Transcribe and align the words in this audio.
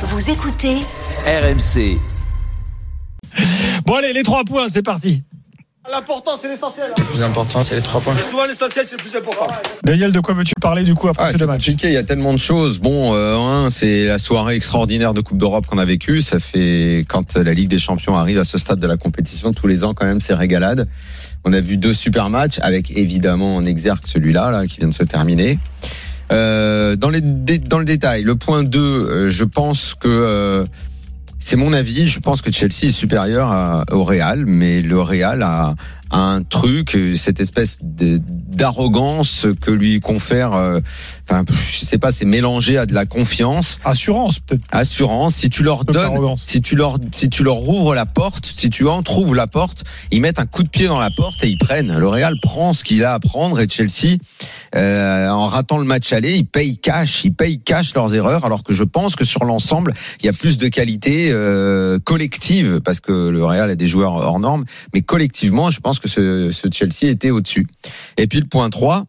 Vous 0.00 0.30
écoutez 0.30 0.76
RMC. 1.26 1.98
Bon 3.84 3.96
allez, 3.96 4.12
les 4.12 4.22
trois 4.22 4.44
points, 4.44 4.68
c'est 4.68 4.82
parti. 4.82 5.24
L'important, 5.90 6.38
c'est 6.40 6.48
l'essentiel. 6.48 6.92
Le 6.96 7.02
plus 7.02 7.20
important, 7.20 7.64
c'est 7.64 7.74
les 7.74 7.80
trois 7.80 8.00
points. 8.00 8.14
Souvent, 8.16 8.44
l'essentiel, 8.46 8.84
c'est 8.86 8.96
le 8.96 9.02
plus 9.02 9.16
important. 9.16 9.50
Daniel, 9.82 10.12
de 10.12 10.20
quoi 10.20 10.34
veux-tu 10.34 10.52
parler 10.60 10.84
du 10.84 10.94
coup 10.94 11.08
après 11.08 11.24
Ah, 11.26 11.32
ces 11.32 11.38
deux 11.38 11.46
matchs 11.46 11.66
compliqué, 11.66 11.88
il 11.88 11.94
y 11.94 11.96
a 11.96 12.04
tellement 12.04 12.32
de 12.32 12.38
choses. 12.38 12.78
Bon, 12.78 13.12
euh, 13.12 13.38
un, 13.38 13.70
c'est 13.70 14.04
la 14.04 14.18
soirée 14.18 14.54
extraordinaire 14.54 15.14
de 15.14 15.20
Coupe 15.20 15.38
d'Europe 15.38 15.66
qu'on 15.66 15.78
a 15.78 15.84
vécue. 15.84 16.20
Ça 16.22 16.38
fait 16.38 17.02
quand 17.08 17.36
la 17.36 17.52
Ligue 17.52 17.68
des 17.68 17.80
Champions 17.80 18.16
arrive 18.16 18.38
à 18.38 18.44
ce 18.44 18.56
stade 18.56 18.78
de 18.78 18.86
la 18.86 18.98
compétition, 18.98 19.50
tous 19.50 19.66
les 19.66 19.82
ans 19.82 19.94
quand 19.94 20.06
même, 20.06 20.20
c'est 20.20 20.34
régalade. 20.34 20.88
On 21.44 21.52
a 21.52 21.60
vu 21.60 21.76
deux 21.76 21.94
super 21.94 22.30
matchs 22.30 22.60
avec 22.62 22.96
évidemment 22.96 23.56
en 23.56 23.64
exergue 23.64 24.02
celui-là 24.04 24.52
là, 24.52 24.66
qui 24.66 24.78
vient 24.78 24.88
de 24.88 24.94
se 24.94 25.02
terminer. 25.02 25.58
Euh, 26.32 26.96
dans, 26.96 27.10
les, 27.10 27.20
dans 27.22 27.78
le 27.78 27.84
détail, 27.84 28.22
le 28.22 28.34
point 28.36 28.62
2, 28.62 28.78
euh, 28.78 29.30
je 29.30 29.44
pense 29.44 29.94
que 29.94 30.08
euh, 30.08 30.64
c'est 31.38 31.56
mon 31.56 31.72
avis. 31.72 32.08
Je 32.08 32.20
pense 32.20 32.42
que 32.42 32.50
Chelsea 32.50 32.84
est 32.88 32.90
supérieur 32.90 33.50
à- 33.50 33.84
au 33.92 34.02
Real, 34.02 34.44
mais 34.46 34.82
le 34.82 35.00
Real 35.00 35.42
a 35.42 35.74
un 36.10 36.42
truc, 36.42 36.96
cette 37.16 37.40
espèce 37.40 37.78
de- 37.82 38.20
d'arrogance 38.26 39.46
que 39.60 39.70
lui 39.70 40.00
confère. 40.00 40.52
euh, 40.54 40.80
Enfin, 41.30 41.44
je 41.50 41.84
sais 41.84 41.98
pas, 41.98 42.10
c'est 42.10 42.24
mélangé 42.24 42.78
à 42.78 42.86
de 42.86 42.94
la 42.94 43.04
confiance, 43.04 43.78
Assurance 43.84 44.38
peut-être. 44.40 44.62
assurance. 44.70 45.34
Si 45.34 45.50
tu 45.50 45.62
leur 45.62 45.84
donnes, 45.84 46.36
si 46.38 46.62
tu 46.62 46.74
leur, 46.74 46.96
si 47.12 47.28
tu 47.28 47.42
leur 47.44 47.56
rouvres 47.56 47.94
la 47.94 48.06
porte, 48.06 48.46
si 48.46 48.70
tu 48.70 48.86
entrouvres 48.88 49.34
la 49.34 49.46
porte, 49.46 49.84
ils 50.10 50.22
mettent 50.22 50.38
un 50.40 50.46
coup 50.46 50.62
de 50.62 50.70
pied 50.70 50.86
dans 50.86 50.98
la 50.98 51.10
porte 51.10 51.44
et 51.44 51.48
ils 51.48 51.58
prennent. 51.58 51.94
Le 51.98 52.08
Real 52.08 52.34
prend 52.40 52.72
ce 52.72 52.82
qu'il 52.82 53.04
a 53.04 53.12
à 53.12 53.18
prendre 53.20 53.60
et 53.60 53.68
Chelsea, 53.68 54.16
euh, 54.74 55.28
en 55.28 55.46
ratant 55.46 55.76
le 55.76 55.84
match 55.84 56.12
aller, 56.14 56.34
ils 56.36 56.46
payent 56.46 56.78
cash, 56.78 57.24
ils 57.24 57.34
payent 57.34 57.60
cash 57.60 57.94
leurs 57.94 58.14
erreurs. 58.14 58.46
Alors 58.46 58.62
que 58.62 58.72
je 58.72 58.84
pense 58.84 59.14
que 59.14 59.26
sur 59.26 59.44
l'ensemble, 59.44 59.92
il 60.20 60.26
y 60.26 60.28
a 60.30 60.32
plus 60.32 60.56
de 60.56 60.68
qualité 60.68 61.28
euh, 61.30 61.98
collective 61.98 62.80
parce 62.82 63.00
que 63.00 63.28
le 63.28 63.44
Real 63.44 63.68
a 63.68 63.76
des 63.76 63.86
joueurs 63.86 64.14
hors 64.14 64.38
normes, 64.40 64.64
mais 64.94 65.02
collectivement, 65.02 65.68
je 65.68 65.80
pense 65.80 65.97
que 66.00 66.08
ce, 66.08 66.50
Chelsea 66.72 67.10
était 67.10 67.30
au-dessus. 67.30 67.66
Et 68.16 68.26
puis 68.26 68.40
le 68.40 68.46
point 68.46 68.70
3 68.70 69.04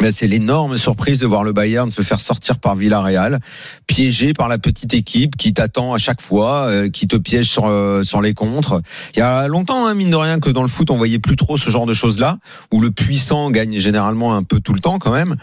ben, 0.00 0.12
c'est 0.12 0.28
l'énorme 0.28 0.76
surprise 0.76 1.18
de 1.18 1.26
voir 1.26 1.42
le 1.42 1.52
Bayern 1.52 1.90
se 1.90 2.02
faire 2.02 2.20
sortir 2.20 2.58
par 2.58 2.76
Villarreal, 2.76 3.40
piégé 3.88 4.32
par 4.32 4.48
la 4.48 4.56
petite 4.56 4.94
équipe 4.94 5.36
qui 5.36 5.52
t'attend 5.52 5.92
à 5.92 5.98
chaque 5.98 6.20
fois, 6.20 6.66
euh, 6.66 6.88
qui 6.88 7.08
te 7.08 7.16
piège 7.16 7.46
sur, 7.46 7.66
euh, 7.66 8.04
sur 8.04 8.22
les 8.22 8.32
contres. 8.32 8.80
Il 9.16 9.18
y 9.18 9.22
a 9.22 9.48
longtemps, 9.48 9.86
hein, 9.86 9.94
mine 9.94 10.10
de 10.10 10.16
rien, 10.16 10.38
que 10.38 10.50
dans 10.50 10.62
le 10.62 10.68
foot, 10.68 10.90
on 10.90 10.96
voyait 10.96 11.18
plus 11.18 11.34
trop 11.34 11.56
ce 11.56 11.70
genre 11.70 11.84
de 11.84 11.94
choses-là, 11.94 12.38
où 12.70 12.80
le 12.80 12.92
puissant 12.92 13.50
gagne 13.50 13.76
généralement 13.78 14.36
un 14.36 14.44
peu 14.44 14.60
tout 14.60 14.72
le 14.72 14.80
temps 14.80 15.00
quand 15.00 15.12
même. 15.12 15.36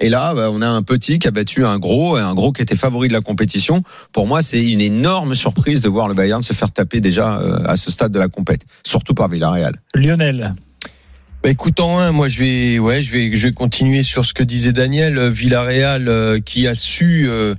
Et 0.00 0.08
là, 0.08 0.34
ben, 0.34 0.48
on 0.52 0.62
a 0.62 0.68
un 0.68 0.82
petit 0.82 1.18
qui 1.18 1.26
a 1.26 1.30
battu 1.30 1.64
un 1.64 1.78
gros, 1.78 2.16
et 2.18 2.20
un 2.20 2.34
gros 2.34 2.52
qui 2.52 2.62
était 2.62 2.76
favori 2.76 3.08
de 3.08 3.12
la 3.12 3.20
compétition. 3.20 3.82
Pour 4.12 4.26
moi, 4.26 4.42
c'est 4.42 4.64
une 4.64 4.80
énorme 4.80 5.34
surprise 5.34 5.82
de 5.82 5.88
voir 5.88 6.08
le 6.08 6.14
Bayern 6.14 6.40
se 6.42 6.52
faire 6.52 6.70
taper 6.70 7.00
déjà 7.00 7.38
euh, 7.38 7.64
à 7.64 7.76
ce 7.76 7.90
stade 7.90 8.12
de 8.12 8.18
la 8.18 8.28
compète, 8.28 8.62
surtout 8.84 9.14
par 9.14 9.28
Villarreal. 9.28 9.74
Lionel. 9.94 10.54
Bah 11.42 11.50
écoute, 11.50 11.78
en 11.78 11.98
un, 12.00 12.10
moi 12.10 12.28
je 12.28 12.40
vais, 12.40 12.78
ouais, 12.80 13.02
je 13.02 13.12
vais, 13.12 13.36
je 13.36 13.46
vais 13.46 13.52
continuer 13.52 14.02
sur 14.02 14.24
ce 14.24 14.34
que 14.34 14.42
disait 14.42 14.72
Daniel 14.72 15.18
euh, 15.18 15.30
Villarreal, 15.30 16.08
euh, 16.08 16.40
qui 16.40 16.66
a 16.66 16.74
su 16.74 17.28
euh, 17.28 17.54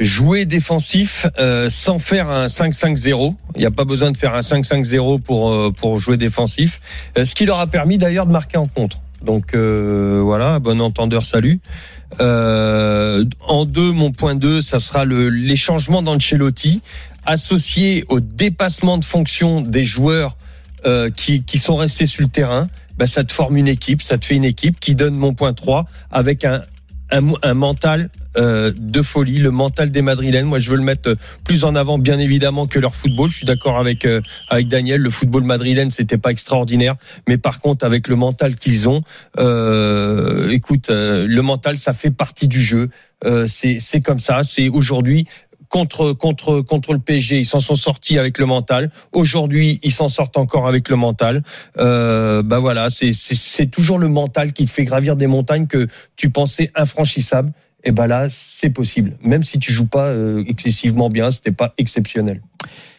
jouer 0.00 0.46
défensif 0.46 1.26
euh, 1.38 1.68
sans 1.70 1.98
faire 1.98 2.30
un 2.30 2.46
5-5-0. 2.46 3.34
Il 3.54 3.60
n'y 3.60 3.66
a 3.66 3.70
pas 3.70 3.84
besoin 3.84 4.10
de 4.10 4.16
faire 4.16 4.34
un 4.34 4.40
5-5-0 4.40 5.20
pour 5.20 5.50
euh, 5.50 5.70
pour 5.70 5.98
jouer 5.98 6.16
défensif. 6.16 6.80
Euh, 7.18 7.24
ce 7.24 7.34
qui 7.34 7.46
leur 7.46 7.58
a 7.58 7.66
permis 7.66 7.98
d'ailleurs 7.98 8.26
de 8.26 8.32
marquer 8.32 8.56
en 8.56 8.66
contre. 8.66 8.98
Donc 9.22 9.54
euh, 9.54 10.20
voilà, 10.22 10.58
bon 10.58 10.80
entendeur, 10.80 11.24
salut. 11.24 11.60
Euh, 12.20 13.24
en 13.46 13.64
deux, 13.66 13.92
mon 13.92 14.10
point 14.12 14.34
2, 14.34 14.62
ça 14.62 14.80
sera 14.80 15.04
le, 15.04 15.28
les 15.28 15.56
changements 15.56 16.02
d'Ancelotti 16.02 16.82
associés 17.24 18.04
au 18.08 18.20
dépassement 18.20 18.98
de 18.98 19.04
fonction 19.04 19.60
des 19.60 19.84
joueurs 19.84 20.36
euh, 20.86 21.10
qui, 21.10 21.42
qui 21.42 21.58
sont 21.58 21.76
restés 21.76 22.06
sur 22.06 22.22
le 22.22 22.28
terrain. 22.28 22.66
Bah, 22.96 23.06
ça 23.06 23.24
te 23.24 23.32
forme 23.32 23.56
une 23.56 23.68
équipe, 23.68 24.02
ça 24.02 24.18
te 24.18 24.24
fait 24.24 24.36
une 24.36 24.44
équipe 24.44 24.80
qui 24.80 24.94
donne 24.94 25.14
mon 25.14 25.34
point 25.34 25.54
3 25.54 25.86
avec 26.10 26.44
un, 26.44 26.62
un, 27.10 27.32
un 27.42 27.54
mental 27.54 28.10
euh, 28.36 28.72
de 28.76 29.02
folie, 29.02 29.38
le 29.38 29.50
mental 29.50 29.90
des 29.90 30.02
Madrilènes. 30.02 30.46
Moi, 30.46 30.58
je 30.58 30.70
veux 30.70 30.76
le 30.76 30.82
mettre 30.82 31.14
plus 31.44 31.64
en 31.64 31.74
avant, 31.74 31.98
bien 31.98 32.18
évidemment, 32.18 32.66
que 32.66 32.78
leur 32.78 32.94
football. 32.94 33.30
Je 33.30 33.38
suis 33.38 33.46
d'accord 33.46 33.78
avec 33.78 34.04
euh, 34.04 34.20
avec 34.48 34.68
Daniel. 34.68 35.00
Le 35.00 35.10
football 35.10 35.42
madrilène, 35.44 35.90
c'était 35.90 36.18
pas 36.18 36.30
extraordinaire, 36.30 36.96
mais 37.28 37.38
par 37.38 37.60
contre, 37.60 37.84
avec 37.84 38.08
le 38.08 38.16
mental 38.16 38.56
qu'ils 38.56 38.88
ont, 38.88 39.02
euh, 39.38 40.48
écoute, 40.50 40.90
euh, 40.90 41.26
le 41.26 41.42
mental, 41.42 41.76
ça 41.78 41.92
fait 41.92 42.10
partie 42.12 42.48
du 42.48 42.60
jeu. 42.60 42.88
Euh, 43.24 43.46
c'est 43.46 44.00
comme 44.00 44.20
ça. 44.20 44.42
C'est 44.44 44.68
aujourd'hui 44.68 45.26
contre 45.70 46.12
contre 46.12 46.60
contre 46.60 46.92
le 46.92 46.98
PSG, 46.98 47.38
ils 47.38 47.46
s'en 47.46 47.60
sont 47.60 47.76
sortis 47.76 48.18
avec 48.18 48.36
le 48.36 48.44
mental. 48.44 48.90
Aujourd'hui, 49.12 49.80
ils 49.82 49.92
s'en 49.92 50.08
sortent 50.08 50.36
encore 50.36 50.66
avec 50.66 50.90
le 50.90 50.96
mental. 50.96 51.42
Euh, 51.78 52.42
bah 52.42 52.58
voilà, 52.58 52.90
c'est 52.90 53.12
c'est 53.14 53.66
toujours 53.66 53.98
le 53.98 54.08
mental 54.08 54.52
qui 54.52 54.66
te 54.66 54.70
fait 54.70 54.84
gravir 54.84 55.16
des 55.16 55.28
montagnes 55.28 55.66
que 55.66 55.88
tu 56.16 56.28
pensais 56.28 56.70
infranchissables. 56.74 57.52
Et 57.84 57.92
ben 57.92 58.06
là, 58.06 58.28
c'est 58.30 58.70
possible. 58.70 59.16
Même 59.22 59.42
si 59.42 59.58
tu 59.58 59.72
joues 59.72 59.86
pas 59.86 60.08
euh, 60.08 60.44
excessivement 60.46 61.08
bien, 61.08 61.30
c'était 61.30 61.52
pas 61.52 61.72
exceptionnel. 61.78 62.42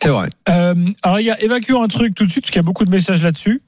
C'est 0.02 0.10
vrai. 0.10 0.30
Euh, 0.50 0.74
alors 1.04 1.18
les 1.18 1.26
gars, 1.26 1.38
évacuons 1.40 1.84
un 1.84 1.88
truc 1.88 2.16
tout 2.16 2.26
de 2.26 2.32
suite 2.32 2.44
parce 2.46 2.52
qu'il 2.52 2.60
y 2.60 2.66
a 2.66 2.66
beaucoup 2.66 2.86
de 2.86 2.90
messages 2.90 3.22
là-dessus. 3.22 3.62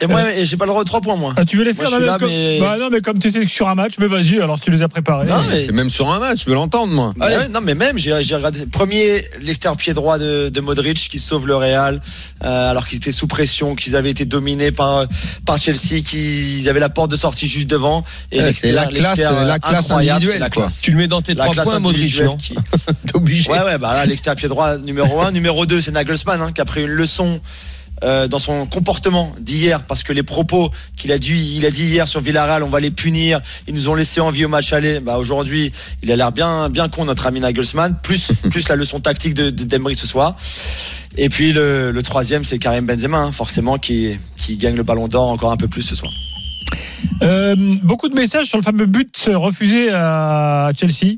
Et 0.00 0.06
moi, 0.06 0.32
et 0.32 0.46
j'ai 0.46 0.56
pas 0.56 0.64
le 0.64 0.70
droit 0.70 0.82
de 0.84 0.86
3 0.88 1.00
points, 1.00 1.16
moi. 1.16 1.34
Ah, 1.36 1.44
tu 1.44 1.56
veux 1.56 1.64
les 1.64 1.72
Moi, 1.72 1.84
faire 1.86 1.98
non, 1.98 2.06
là, 2.06 2.16
comme... 2.18 2.28
mais- 2.28 2.60
Bah, 2.60 2.76
non, 2.78 2.90
mais 2.90 3.00
comme 3.00 3.18
tu 3.18 3.30
sais 3.30 3.40
que 3.40 3.48
sur 3.50 3.68
un 3.68 3.74
match, 3.74 3.94
mais 3.98 4.06
vas-y. 4.06 4.40
Alors 4.40 4.56
si 4.58 4.64
tu 4.64 4.70
les 4.70 4.82
as 4.82 4.88
préparés. 4.88 5.26
Non, 5.26 5.42
mais- 5.48 5.66
C'est 5.66 5.72
même 5.72 5.90
sur 5.90 6.08
un 6.10 6.20
match, 6.20 6.42
je 6.44 6.46
veux 6.46 6.54
l'entendre 6.54 6.92
moi. 6.92 7.10
Mais 7.16 7.26
ouais, 7.26 7.48
non, 7.48 7.60
mais 7.60 7.74
même, 7.74 7.98
j'ai 7.98 8.12
regardé. 8.12 8.66
Premier, 8.66 9.24
l'extérieur 9.42 9.76
pied 9.76 9.92
droit 9.92 10.18
de, 10.18 10.48
de 10.48 10.60
Modric 10.60 10.96
qui 11.10 11.18
sauve 11.18 11.46
le 11.48 11.56
Real, 11.56 12.00
euh, 12.44 12.70
alors 12.70 12.86
qu'ils 12.86 12.98
étaient 12.98 13.10
sous 13.12 13.26
pression, 13.26 13.74
qu'ils 13.74 13.96
avaient 13.96 14.10
été 14.10 14.24
dominés 14.24 14.70
par, 14.70 15.06
par 15.44 15.58
Chelsea, 15.58 16.02
qu'ils 16.04 16.68
avaient 16.68 16.78
la 16.80 16.88
porte 16.88 17.10
de 17.10 17.16
sortie 17.16 17.48
juste 17.48 17.68
devant. 17.68 18.04
Et 18.30 18.40
Ouais, 18.40 18.52
c'est 18.52 18.70
la 18.70 18.86
classe- 18.86 19.18
la 19.18 19.58
classe 19.58 19.90
incroyable, 19.90 20.16
individuelle, 20.18 20.34
c'est 20.34 20.38
la 20.38 20.50
classe. 20.50 20.80
Tu 20.82 20.92
le 20.92 20.98
mets 20.98 21.08
dans 21.08 21.20
tes 21.22 21.34
La 21.34 21.44
trois 21.44 21.54
classe 21.54 21.66
points, 21.66 21.80
Modric, 21.80 22.20
non 22.22 22.36
qui-. 22.36 22.54
Ouais, 23.48 23.62
ouais, 23.62 23.78
bah 23.78 23.92
là, 23.94 24.06
l'extérieur 24.06 24.36
pied 24.36 24.48
droit, 24.48 24.78
numéro 24.78 25.20
1. 25.20 25.32
numéro 25.32 25.66
2, 25.66 25.79
c'est 25.80 25.92
Nagelsmann, 25.92 26.40
hein, 26.40 26.52
qui 26.52 26.60
a 26.60 26.64
pris 26.64 26.82
une 26.82 26.90
leçon 26.90 27.40
euh, 28.02 28.28
dans 28.28 28.38
son 28.38 28.64
comportement 28.64 29.34
d'hier, 29.38 29.82
parce 29.82 30.02
que 30.02 30.12
les 30.14 30.22
propos 30.22 30.70
qu'il 30.96 31.12
a 31.12 31.18
dû, 31.18 31.36
il 31.36 31.66
a 31.66 31.70
dit 31.70 31.84
hier 31.84 32.08
sur 32.08 32.20
Villarreal, 32.20 32.62
on 32.62 32.68
va 32.68 32.80
les 32.80 32.90
punir, 32.90 33.42
ils 33.68 33.74
nous 33.74 33.90
ont 33.90 33.94
laissé 33.94 34.20
envie 34.20 34.46
au 34.46 34.48
match 34.48 34.72
aller. 34.72 35.00
Bah, 35.00 35.18
aujourd'hui, 35.18 35.70
il 36.02 36.10
a 36.10 36.16
l'air 36.16 36.32
bien, 36.32 36.70
bien 36.70 36.88
con, 36.88 37.04
notre 37.04 37.26
ami 37.26 37.40
Nagelsmann, 37.40 37.98
plus, 38.02 38.32
plus 38.50 38.68
la 38.70 38.76
leçon 38.76 39.00
tactique 39.00 39.34
de, 39.34 39.50
de 39.50 39.64
Dembry 39.64 39.94
ce 39.94 40.06
soir. 40.06 40.34
Et 41.18 41.28
puis, 41.28 41.52
le, 41.52 41.90
le 41.90 42.02
troisième, 42.02 42.42
c'est 42.42 42.58
Karim 42.58 42.86
Benzema, 42.86 43.18
hein, 43.18 43.32
forcément, 43.32 43.76
qui, 43.76 44.16
qui 44.38 44.56
gagne 44.56 44.76
le 44.76 44.82
ballon 44.82 45.08
d'or 45.08 45.28
encore 45.28 45.52
un 45.52 45.58
peu 45.58 45.68
plus 45.68 45.82
ce 45.82 45.94
soir. 45.94 46.12
Euh, 47.22 47.54
beaucoup 47.82 48.08
de 48.08 48.14
messages 48.14 48.46
sur 48.46 48.56
le 48.56 48.62
fameux 48.62 48.86
but 48.86 49.28
refusé 49.34 49.90
à 49.90 50.70
Chelsea. 50.74 51.16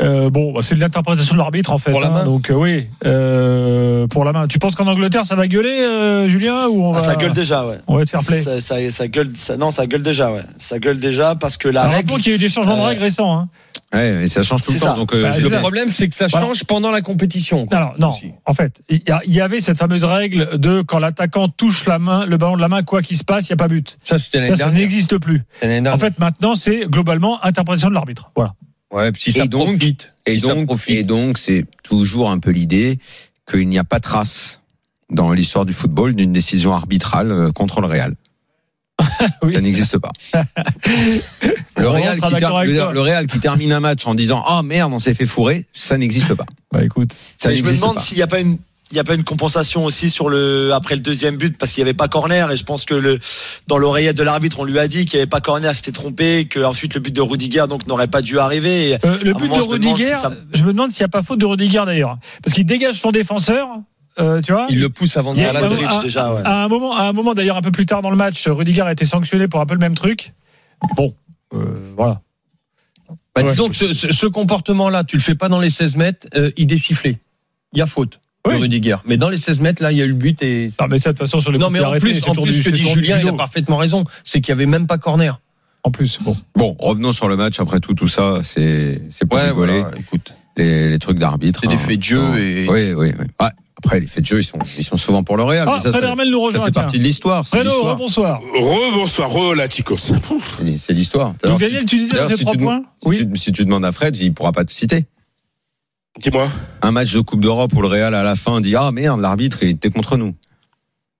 Euh, 0.00 0.30
bon, 0.30 0.52
bah, 0.52 0.60
c'est 0.62 0.74
de 0.76 0.80
l'interprétation 0.80 1.34
de 1.34 1.38
l'arbitre 1.38 1.72
en 1.72 1.78
fait. 1.78 1.90
Pour 1.90 2.00
la 2.00 2.06
hein, 2.08 2.10
main. 2.10 2.24
donc 2.24 2.50
euh, 2.50 2.54
oui, 2.54 2.86
euh, 3.04 4.06
pour 4.06 4.24
la 4.24 4.32
main. 4.32 4.46
Tu 4.46 4.58
penses 4.58 4.74
qu'en 4.74 4.86
Angleterre 4.86 5.24
ça 5.26 5.34
va 5.34 5.46
gueuler, 5.48 5.80
euh, 5.80 6.28
Julien, 6.28 6.68
ou 6.68 6.84
on 6.84 6.92
Ah, 6.92 6.98
va, 7.00 7.04
ça 7.04 7.16
gueule 7.16 7.32
déjà, 7.32 7.66
ouais. 7.66 7.78
on 7.88 7.96
va 7.96 8.04
te 8.04 8.10
faire 8.10 8.22
play 8.22 8.40
Ça, 8.40 8.60
ça, 8.60 8.76
ça 8.90 9.08
gueule, 9.08 9.30
ça, 9.34 9.56
non, 9.56 9.70
ça 9.70 9.86
gueule 9.86 10.02
déjà, 10.02 10.32
ouais. 10.32 10.42
Ça 10.58 10.78
gueule 10.78 11.00
déjà 11.00 11.34
parce 11.34 11.56
que 11.56 11.68
la 11.68 11.82
Alors, 11.82 11.94
règle. 11.94 12.12
qu'il 12.20 12.28
y 12.28 12.32
a 12.32 12.34
eu 12.36 12.38
des 12.38 12.48
changements 12.48 12.76
de 12.76 12.82
Euh, 12.82 12.86
règles 12.86 13.02
récents. 13.02 13.36
Hein. 13.38 13.48
Ouais, 13.92 14.12
mais 14.12 14.26
ça 14.28 14.42
change 14.42 14.60
tout 14.62 14.72
le 14.72 14.78
temps. 14.78 14.96
Donc, 14.96 15.14
euh, 15.14 15.22
Bah, 15.22 15.38
Le 15.38 15.48
ça. 15.48 15.58
problème, 15.60 15.88
c'est 15.88 16.08
que 16.10 16.14
ça 16.14 16.26
Voilà. 16.26 16.46
change 16.46 16.64
pendant 16.64 16.90
la 16.90 17.00
compétition. 17.00 17.66
quoi. 17.66 17.78
Alors 17.78 17.94
non, 17.98 18.08
Aussi. 18.10 18.32
en 18.44 18.52
fait, 18.52 18.82
il 18.90 19.00
y 19.26 19.40
avait 19.40 19.60
cette 19.60 19.78
fameuse 19.78 20.04
règle 20.04 20.58
de 20.58 20.82
quand 20.82 20.98
l'attaquant 20.98 21.48
touche 21.48 21.86
la 21.86 21.98
main, 21.98 22.26
le 22.26 22.36
ballon 22.36 22.56
de 22.56 22.60
la 22.60 22.68
main, 22.68 22.82
quoi 22.82 23.00
qu'il 23.02 23.16
se 23.16 23.24
passe, 23.24 23.48
il 23.48 23.52
n'y 23.52 23.54
a 23.54 23.56
pas 23.64 23.68
but. 23.68 23.98
Ça, 24.02 24.18
c'était 24.18 24.40
l'année 24.40 24.56
Ça, 24.56 24.70
n'existe 24.70 25.16
plus. 25.18 25.42
En 25.62 25.98
fait, 25.98 26.18
maintenant, 26.18 26.54
c'est 26.54 26.80
globalement 26.86 27.42
interprétation 27.42 27.88
de 27.88 27.94
l'arbitre. 27.94 28.30
Voilà. 28.36 28.52
Ouais, 28.92 29.10
si 29.16 29.32
ça 29.32 29.44
Et 29.44 29.48
donc- 29.48 29.66
profite. 29.68 30.12
Et 30.26 30.34
si 30.34 30.46
ça 30.46 30.54
donc, 30.54 30.66
profite. 30.66 30.96
et 30.96 31.02
donc, 31.04 31.38
c'est 31.38 31.64
toujours 31.82 32.30
un 32.30 32.38
peu 32.38 32.50
l'idée 32.50 32.98
qu'il 33.50 33.68
n'y 33.68 33.78
a 33.78 33.84
pas 33.84 34.00
trace 34.00 34.60
dans 35.10 35.32
l'histoire 35.32 35.64
du 35.64 35.72
football 35.72 36.14
d'une 36.14 36.32
décision 36.32 36.72
arbitrale 36.74 37.30
euh, 37.32 37.50
contre 37.52 37.80
le 37.80 37.86
Real. 37.86 38.14
Oui. 39.42 39.54
Ça 39.54 39.60
n'existe 39.60 39.96
pas. 39.98 40.10
Le 41.76 41.88
Real, 41.88 42.14
qui 42.16 42.20
d'accord 42.20 42.38
ter- 42.38 42.56
avec 42.56 42.70
le- 42.70 42.76
toi. 42.78 42.92
le 42.92 43.00
Real 43.00 43.26
qui 43.28 43.38
termine 43.38 43.72
un 43.72 43.78
match 43.80 44.06
en 44.06 44.14
disant 44.14 44.42
ah 44.46 44.62
merde 44.64 44.92
on 44.92 44.98
s'est 44.98 45.14
fait 45.14 45.24
fourrer, 45.26 45.66
ça 45.72 45.96
n'existe 45.96 46.34
pas. 46.34 46.44
Bah 46.72 46.84
écoute. 46.84 47.14
Ça 47.36 47.48
Mais 47.50 47.54
je 47.56 47.60
me 47.62 47.66
n'existe 47.66 47.82
demande 47.82 47.96
pas. 47.96 48.02
s'il 48.02 48.16
n'y 48.16 48.22
a 48.22 48.26
pas 48.26 48.40
une 48.40 48.58
il 48.90 48.94
n'y 48.94 49.00
a 49.00 49.04
pas 49.04 49.14
une 49.14 49.24
compensation 49.24 49.84
aussi 49.84 50.08
sur 50.10 50.28
le 50.28 50.72
après 50.72 50.94
le 50.94 51.00
deuxième 51.02 51.36
but 51.36 51.56
parce 51.58 51.72
qu'il 51.72 51.82
n'y 51.84 51.88
avait 51.90 51.96
pas 51.96 52.08
corner 52.08 52.50
et 52.50 52.56
je 52.56 52.64
pense 52.64 52.84
que 52.86 52.94
le 52.94 53.18
dans 53.66 53.76
l'oreillette 53.78 54.16
de 54.16 54.22
l'arbitre 54.22 54.60
on 54.60 54.64
lui 54.64 54.78
a 54.78 54.88
dit 54.88 55.04
qu'il 55.04 55.18
n'y 55.18 55.22
avait 55.22 55.28
pas 55.28 55.40
corner 55.42 55.70
qu'il 55.70 55.78
s'était 55.78 55.92
trompé 55.92 56.46
que 56.46 56.60
ensuite 56.60 56.94
le 56.94 57.00
but 57.00 57.14
de 57.14 57.20
Rudiger 57.20 57.64
donc 57.68 57.86
n'aurait 57.86 58.06
pas 58.08 58.22
dû 58.22 58.38
arriver 58.38 58.90
et 58.90 58.94
Euh, 59.04 59.18
le 59.22 59.30
À 59.34 59.38
but 59.38 59.42
moment, 59.48 59.56
de 59.58 59.62
je 59.62 59.68
me 59.68 59.78
demande 59.78 59.94
Rudiger, 59.96 60.14
si 60.14 60.20
ça- 60.20 60.32
je 60.54 60.64
me 60.64 60.72
demande 60.72 60.90
s'il 60.90 61.02
n'y 61.02 61.06
a 61.06 61.08
pas 61.08 61.22
faute 61.22 61.38
de 61.38 61.44
Rudiger 61.46 61.82
d'ailleurs. 61.84 62.18
Parce 62.42 62.54
qu'il 62.54 62.64
dégage 62.66 62.94
son 62.94 63.10
défenseur, 63.10 63.68
euh, 64.18 64.40
tu 64.40 64.52
vois. 64.52 64.66
Il 64.70 64.80
le 64.80 64.88
pousse 64.88 65.16
avant 65.18 65.34
de 65.34 65.38
Il 65.38 65.42
y 65.42 65.44
a- 65.44 65.52
faire 65.52 65.60
la 65.60 65.68
Modric 65.68 65.86
ah, 65.90 65.98
déjà 66.02 66.32
ouais. 66.32 66.40
À 66.44 66.64
un 66.64 66.68
moment, 66.68 66.96
à 66.96 67.02
un 67.04 67.12
moment 67.12 67.34
d'ailleurs 67.34 67.56
un 67.58 67.62
peu 67.62 67.70
plus 67.72 67.84
tard 67.86 68.00
dans 68.02 68.10
le 68.10 68.16
match, 68.16 68.46
Rudiger 68.48 68.82
a 68.82 68.92
été 68.92 69.04
sanctionné 69.04 69.48
pour 69.48 69.60
un 69.60 69.66
peu 69.66 69.74
le 69.74 69.80
même 69.80 69.94
truc. 69.94 70.32
Bon, 70.96 71.14
euh, 71.54 71.58
voilà. 71.96 72.20
Bah, 73.34 73.42
Ouais. 73.42 73.50
disons 73.50 73.68
que 73.68 73.76
ce, 73.76 73.92
ce- 73.92 74.12
ce 74.12 74.26
comportement-là, 74.26 75.04
tu 75.04 75.16
le 75.16 75.22
fais 75.22 75.34
pas 75.34 75.48
dans 75.48 75.60
les 75.60 75.70
16 75.70 75.94
mètres, 75.96 76.26
euh, 76.34 76.50
il 76.56 76.72
est 76.72 76.78
sifflé. 76.78 77.18
Il 77.74 77.78
y 77.78 77.82
a 77.82 77.86
faute. 77.86 78.18
Oui. 78.48 78.56
de 78.56 78.60
Rudiger. 78.62 78.96
Mais 79.06 79.16
dans 79.16 79.28
les 79.28 79.38
16 79.38 79.60
mètres, 79.60 79.82
là, 79.82 79.92
il 79.92 79.98
y 79.98 80.02
a 80.02 80.04
eu 80.04 80.08
le 80.08 80.14
but 80.14 80.42
et. 80.42 80.70
Non, 80.80 80.86
mais 80.90 80.98
ça, 80.98 81.12
de 81.12 81.18
toute 81.18 81.26
façon, 81.26 81.40
sur 81.40 81.52
les 81.52 81.58
Non, 81.58 81.70
mais 81.70 81.80
en 81.80 81.92
plus, 81.98 82.22
en 82.26 82.32
plus, 82.32 82.52
du- 82.56 82.62
ce 82.62 82.68
que 82.70 82.74
dit 82.74 82.88
Julien, 82.88 83.18
il 83.22 83.28
a 83.28 83.32
parfaitement 83.32 83.76
raison. 83.76 84.04
C'est 84.24 84.40
qu'il 84.40 84.50
y 84.50 84.52
avait 84.52 84.66
même 84.66 84.86
pas 84.86 84.98
corner. 84.98 85.40
En 85.84 85.90
plus, 85.90 86.18
bon. 86.22 86.36
Bon, 86.56 86.76
revenons 86.78 87.12
sur 87.12 87.28
le 87.28 87.36
match. 87.36 87.60
Après 87.60 87.80
tout, 87.80 87.94
tout 87.94 88.08
ça, 88.08 88.40
c'est 88.42 89.00
c'est 89.10 89.26
pour 89.28 89.38
rigoler. 89.38 89.84
écoute. 89.98 90.34
Les, 90.56 90.88
les 90.88 90.98
trucs 90.98 91.20
d'arbitre. 91.20 91.60
C'est 91.62 91.68
des 91.68 91.74
hein. 91.74 91.78
faits 91.78 91.98
de 91.98 92.02
jeu 92.02 92.36
et- 92.36 92.66
Oui, 92.68 92.92
oui, 92.92 93.12
oui. 93.16 93.24
Ouais, 93.40 93.48
après, 93.78 94.00
les 94.00 94.08
faits 94.08 94.22
de 94.22 94.26
jeu, 94.26 94.40
ils 94.40 94.44
sont, 94.44 94.58
ils 94.76 94.82
sont 94.84 94.96
souvent 94.96 95.22
pour 95.22 95.36
le 95.36 95.44
Real. 95.44 95.68
Ah, 95.68 95.74
mais 95.76 95.78
ça, 95.80 95.92
Fred 95.92 96.02
ça, 96.02 96.08
Hermel 96.08 96.30
nous 96.30 96.40
ça 96.40 96.46
rejoint. 96.46 96.64
fait 96.64 96.70
tiens. 96.72 96.82
partie 96.82 96.98
de 96.98 97.04
l'histoire. 97.04 97.44
L'histoire. 97.54 97.96
bonsoir. 97.96 98.40
Re-bonsoir, 98.60 99.30
re 99.30 99.54
la 99.54 99.68
Chicos. 99.68 99.96
C'est- 99.98 100.76
C'est 100.78 100.92
l'histoire. 100.92 101.34
Daniel, 101.44 101.84
tu 101.86 101.98
disais 101.98 102.16
ces 102.28 102.36
si 102.38 102.42
trois 102.44 102.56
tu 102.56 102.64
points 102.64 102.82
Si, 103.00 103.08
Oui. 103.08 103.28
tu, 103.32 103.38
si 103.38 103.52
tu 103.52 103.64
demandes 103.64 103.84
à 103.84 103.92
Fred, 103.92 104.16
il 104.16 104.34
pourra 104.34 104.50
pas 104.50 104.64
te 104.64 104.72
citer. 104.72 105.06
Dis-moi. 106.18 106.48
Un 106.82 106.90
match 106.90 107.12
de 107.12 107.20
Coupe 107.20 107.40
d'Europe 107.40 107.72
où 107.74 107.82
le 107.82 107.88
Real 107.88 108.14
à 108.14 108.22
la 108.22 108.34
fin 108.34 108.60
dit 108.60 108.74
ah 108.76 108.90
merde 108.92 109.20
l'arbitre 109.20 109.58
il 109.62 109.70
était 109.70 109.90
contre 109.90 110.16
nous. 110.16 110.34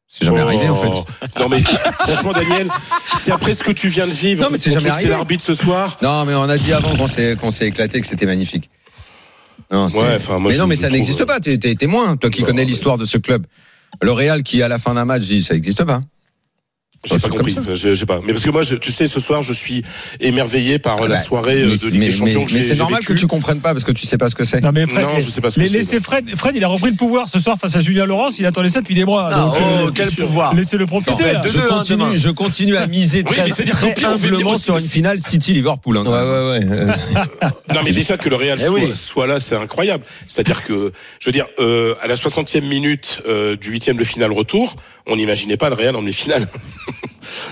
C'est 0.07 0.25
jamais 0.25 0.41
Oh. 0.43 0.47
arrivé 0.49 0.69
en 0.69 0.75
fait. 0.75 1.39
Non 1.41 1.49
mais 1.51 1.63
franchement 1.63 2.33
Daniel, 2.33 2.69
c'est 3.19 3.31
après 3.31 3.53
ce 3.55 3.63
que 3.63 3.73
tu 3.73 3.89
viens 3.89 4.07
de 4.07 4.13
vivre. 4.13 4.43
Non, 4.45 4.49
mais 4.51 4.57
c'est 4.59 4.71
jamais 4.71 4.89
arrivé. 4.89 5.05
C'est 5.05 5.09
l'arbitre 5.11 5.45
ce 5.45 5.55
soir. 5.55 5.97
Non 6.03 6.25
mais 6.25 6.35
on 6.35 6.43
a 6.49 6.57
dit 6.57 6.73
avant 6.73 6.95
qu'on 6.97 7.07
s'est 7.09 7.37
qu'on 7.41 7.51
s'est 7.51 7.69
éclaté 7.69 8.01
que 8.01 8.07
c'était 8.07 8.27
magnifique. 8.27 8.71
Non, 9.71 9.87
Ouais, 9.89 10.19
moi 10.29 10.41
mais 10.51 10.57
non 10.57 10.67
mais 10.67 10.77
ça 10.77 10.87
trouve- 10.87 10.93
n'existe 10.97 11.25
pas. 11.27 11.41
T'es 11.41 11.59
t'es 11.59 11.75
témoin 11.75 12.17
toi 12.17 12.31
qui 12.31 12.41
Non, 12.41 12.47
connais 12.47 12.63
mais- 12.65 12.71
l'histoire 12.71 12.97
de 12.97 13.05
ce 13.05 13.19
club. 13.19 13.47
Le 14.03 14.13
Real 14.13 14.43
qui 14.43 14.63
à 14.63 14.69
la 14.69 14.79
fin 14.79 14.95
d'un 14.95 15.05
match 15.05 15.23
dit 15.23 15.43
ça 15.43 15.55
n'existe 15.55 15.85
pas. 15.85 16.01
J'ai 17.05 17.15
Oh, 17.15 17.19
pas 17.21 17.29
compris. 17.29 17.57
Je- 17.75 17.95
J'ai 17.95 18.07
pas. 18.07 18.21
Mais 18.27 18.33
parce 18.33 18.45
que 18.45 18.51
moi, 18.51 18.63
je- 18.63 18.75
tu 18.75 18.91
sais, 18.91 19.07
ce 19.07 19.21
soir, 19.21 19.41
je 19.43 19.53
suis 19.53 19.85
émerveillé 20.21 20.81
par 20.81 21.01
la 21.03 21.09
Bah, 21.11 21.17
soirée 21.17 21.63
euh, 21.63 21.69
mais 21.71 21.77
de 21.77 21.87
Ligue 21.87 22.01
mais- 22.01 22.07
des 22.07 22.13
Champions 22.13 22.41
mais- 22.41 22.47
que 22.47 22.53
mais 22.55 22.61
c'est 22.61 22.75
normal 22.77 23.05
que 23.05 23.13
tu 23.13 23.27
comprennes 23.29 23.61
pas 23.61 23.73
parce 23.73 23.85
que 23.85 23.93
tu 23.93 24.05
sais 24.05 24.19
pas 24.19 24.29
ce 24.29 24.35
que 24.35 24.43
c'est. 24.43 24.61
Non, 24.61 24.73
mais 24.75 24.85
Fred, 24.85 25.05
Non, 25.07 25.19
je 25.21 25.31
sais 25.31 25.41
pas 25.41 25.51
ce 25.51 25.61
que 25.61 25.67
c'est. 25.85 26.01
Fred, 26.01 26.35
Fred, 26.37 26.57
il 26.57 26.65
a 26.65 26.69
repris 26.69 26.91
le 26.91 26.97
pouvoir 26.97 27.29
ce 27.29 27.39
soir 27.39 27.57
face 27.59 27.77
à 27.77 27.81
Julien 27.81 28.05
Laurence. 28.05 28.41
Il 28.41 28.47
attendait 28.47 28.69
ça 28.69 28.81
depuis 28.81 28.97
des 28.97 29.05
mois. 29.05 29.29
Ah, 29.31 29.41
donc, 29.45 29.55
oh, 29.57 29.87
euh, 29.87 29.91
quel 29.95 30.11
pouvoir. 30.11 30.55
Laissez-le 30.55 30.87
profiter. 30.87 31.23
Non, 31.23 31.41
Je 31.45 31.53
deux, 31.53 31.59
hein, 31.61 31.67
continue, 31.69 31.99
demain. 32.05 32.17
je 32.17 32.31
continue 32.31 32.77
à 32.77 32.87
miser 32.89 33.19
Oui, 33.19 33.25
très, 33.37 33.49
c'est-à-dire 33.49 33.77
très 33.77 33.95
pire, 33.95 34.09
humblement 34.11 34.57
sur 34.57 34.77
une 34.77 34.85
finale 34.85 35.21
City 35.21 35.53
Liverpool. 35.53 35.99
hein, 35.99 36.05
Ouais, 36.05 36.11
ouais, 36.11 36.67
ouais. 36.67 36.95
Non, 37.75 37.81
mais 37.85 37.93
déjà 37.93 38.17
que 38.17 38.29
le 38.29 38.35
Real 38.37 38.59
Eh 38.61 38.65
soit, 38.67 38.75
oui. 38.75 38.91
soit 38.95 39.27
là, 39.29 39.39
c'est 39.39 39.55
incroyable. 39.57 40.05
C'est-à-dire 40.27 40.65
que, 40.65 40.93
je 41.21 41.27
veux 41.27 41.33
dire, 41.33 41.47
euh, 41.61 41.95
à 42.03 42.09
la 42.09 42.17
60e 42.17 42.67
minute 42.67 43.21
euh, 43.29 43.55
du 43.57 43.71
huitième 43.71 43.97
de 43.97 44.05
finale 44.05 44.33
retour, 44.33 44.75
on 45.07 45.15
n'imaginait 45.17 45.57
pas 45.57 45.69
le 45.69 45.77
Real 45.77 45.95
en 45.95 46.01
demi-finale. 46.01 46.45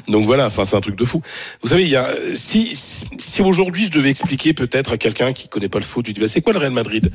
Donc 0.09 0.27
voilà, 0.27 0.47
enfin 0.47 0.65
c'est 0.65 0.77
un 0.77 0.81
truc 0.81 0.97
de 0.97 1.05
fou. 1.05 1.23
Vous 1.63 1.69
savez, 1.69 1.85
il 1.85 1.91
y 1.91 1.97
a 1.97 2.07
si 2.35 2.71
si, 2.75 3.43
aujourd'hui 3.43 3.87
je 3.87 3.91
devais 3.91 4.11
expliquer 4.11 4.53
peut-être 4.53 4.93
à 4.93 4.99
quelqu'un 4.99 5.33
qui 5.33 5.49
connaît 5.49 5.69
pas 5.69 5.79
le 5.79 5.85
foot, 5.85 6.07
lui 6.07 6.15
dis 6.15 6.21
bah, 6.21 6.29
c'est 6.29 6.41
quoi 6.41 6.53
le 6.53 6.59
Real 6.59 6.73
Madrid? 6.73 7.11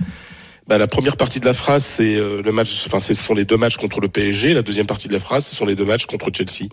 Bah, 0.67 0.77
la 0.77 0.87
première 0.87 1.17
partie 1.17 1.39
de 1.39 1.45
la 1.45 1.53
phrase, 1.53 1.83
c'est 1.83 2.15
euh, 2.15 2.41
le 2.43 2.51
match. 2.51 2.69
Enfin, 2.85 2.99
ce 2.99 3.13
sont 3.15 3.33
les 3.33 3.45
deux 3.45 3.57
matchs 3.57 3.77
contre 3.77 3.99
le 3.99 4.07
PSG. 4.07 4.53
La 4.53 4.61
deuxième 4.61 4.85
partie 4.85 5.07
de 5.07 5.13
la 5.13 5.19
phrase, 5.19 5.45
ce 5.45 5.55
sont 5.55 5.65
les 5.65 5.75
deux 5.75 5.85
matchs 5.85 6.05
contre 6.05 6.29
Chelsea. 6.33 6.69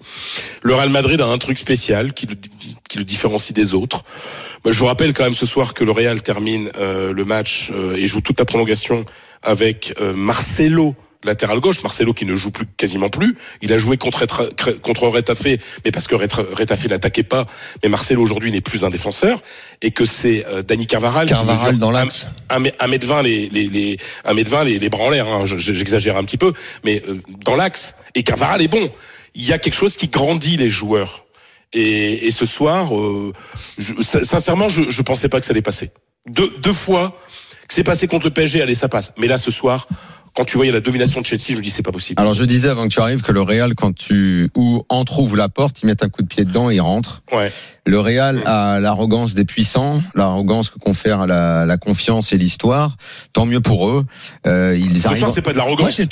Le 0.63 0.75
Real 0.75 0.91
Madrid 0.91 1.21
a 1.21 1.27
un 1.27 1.39
truc 1.39 1.59
spécial 1.59 2.13
qui 2.13 2.27
le, 2.27 2.37
qui 2.89 2.99
le 2.99 3.05
différencie 3.05 3.55
des 3.55 3.75
autres. 3.75 4.05
Bah, 4.65 4.73
je 4.73 4.79
vous 4.79 4.87
rappelle 4.87 5.13
quand 5.13 5.25
même 5.25 5.35
ce 5.35 5.47
soir 5.47 5.75
que 5.75 5.85
le 5.85 5.93
Real 5.93 6.23
termine 6.23 6.71
euh, 6.79 7.13
le 7.13 7.25
match 7.25 7.71
euh, 7.73 7.95
et 7.95 8.07
joue 8.07 8.21
toute 8.21 8.39
la 8.39 8.45
prolongation 8.45 9.05
avec 9.43 9.95
euh, 10.01 10.15
Marcelo 10.15 10.95
latéral 11.25 11.59
gauche, 11.61 11.83
Marcelo 11.83 12.15
qui 12.15 12.25
ne 12.25 12.35
joue 12.37 12.51
plus 12.51 12.67
quasiment 12.77 13.09
plus. 13.09 13.37
Il 13.63 13.73
a 13.73 13.79
joué 13.79 13.97
contre 13.97 14.27
contre 14.83 15.09
Retafe, 15.09 15.59
mais 15.85 15.91
parce 15.93 16.07
que 16.07 16.15
Retafe 16.15 16.87
n'attaquait 16.89 17.23
pas. 17.25 17.47
Mais 17.83 17.89
Marcelo 17.89 18.23
aujourd'hui 18.23 18.53
n'est 18.53 18.61
plus 18.61 18.85
un 18.85 18.91
défenseur 18.91 19.43
et 19.83 19.91
que 19.91 20.05
c'est 20.05 20.47
euh, 20.47 20.63
Dani 20.63 20.87
Carvaral, 20.87 21.27
qui 21.29 21.35
Carvaral 21.35 21.79
dans 21.79 21.91
l'axe. 21.91 22.27
un 22.51 22.61
mè- 22.61 22.73
un 22.79 22.87
mètre 22.87 23.07
vingt 23.07 23.23
les 23.23 23.49
les 23.49 23.67
les 23.69 23.99
un 24.25 24.35
mètre 24.35 24.51
vingt 24.51 24.65
les, 24.65 24.79
les 24.79 24.89
bras 24.91 25.05
en 25.05 25.11
l'air. 25.11 25.27
Hein, 25.29 25.45
Je- 25.47 25.59
j'exagère 25.59 26.17
un 26.17 26.25
petit 26.25 26.39
peu, 26.39 26.53
mais 26.85 27.03
euh, 27.09 27.19
dans 27.45 27.57
l'axe. 27.57 27.95
Et 28.15 28.23
Carvaral 28.23 28.63
est 28.63 28.69
bon. 28.69 28.91
Il 29.35 29.45
y 29.47 29.53
a 29.53 29.59
quelque 29.59 29.75
chose 29.75 29.97
qui 29.97 30.09
grandit 30.09 30.57
les 30.57 30.71
joueurs. 30.71 31.27
Et, 31.75 32.27
et 32.27 32.31
ce 32.31 32.47
soir, 32.47 32.97
euh, 32.99 33.33
je, 33.77 33.93
sin- 34.03 34.23
sincèrement, 34.25 34.69
je 34.69 34.85
je 34.89 35.03
pensais 35.03 35.29
pas 35.29 35.39
que 35.39 35.45
ça 35.45 35.51
allait 35.53 35.63
passer. 35.63 35.91
Deux 36.29 36.51
deux 36.63 36.73
fois 36.73 37.15
que 37.69 37.75
c'est 37.75 37.85
passé 37.85 38.09
contre 38.09 38.25
le 38.27 38.33
PSG, 38.33 38.63
allez 38.63 38.75
ça 38.75 38.89
passe. 38.89 39.13
Mais 39.19 39.27
là 39.27 39.37
ce 39.37 39.51
soir, 39.51 39.87
quand 40.39 40.45
tu 40.45 40.57
voyais 40.57 40.71
la 40.71 40.81
domination 40.81 41.21
de 41.21 41.27
Chelsea, 41.27 41.47
je 41.49 41.57
me 41.57 41.63
dis 41.63 41.71
c'est 41.71 41.83
pas 41.83 41.91
possible. 41.91 42.21
Alors 42.21 42.33
je 42.33 42.45
disais 42.45 42.69
avant 42.69 42.85
que 42.85 42.95
tu 42.95 43.01
arrives 43.01 43.23
que 43.23 43.33
le 43.33 43.43
Real 43.43 43.75
quand 43.75 43.93
tu 43.93 44.51
ou 44.55 44.85
entrouvre 44.89 45.35
la 45.35 45.49
porte, 45.49 45.83
ils 45.83 45.87
mettent 45.87 46.05
un 46.05 46.09
coup 46.09 46.23
de 46.23 46.29
pied 46.29 46.45
dedans 46.45 46.71
et 46.71 46.77
ils 46.77 46.81
rentrent. 46.81 47.25
Ouais. 47.33 47.51
Le 47.89 48.01
Real 48.01 48.43
a 48.45 48.81
l'arrogance 48.81 49.35
des 49.35 49.47
puissants, 49.47 50.03
l'arrogance 50.15 50.69
que 50.69 50.79
confère 50.79 51.27
la, 51.27 51.65
la 51.65 51.79
confiance 51.79 52.35
et 52.35 52.37
l'histoire. 52.39 52.95
Tant 53.33 53.47
mieux 53.47 53.61
pour 53.63 53.89
eux. 53.89 54.05
Euh, 54.47 54.77
ils 54.79 54.95
Ce 54.99 55.07
arrivent. 55.07 55.21
soir, 55.21 55.31
c'est 55.31 55.41
pas 55.41 55.53
de 55.53 55.57
l'arrogance, 55.57 55.93
c'est 55.93 56.07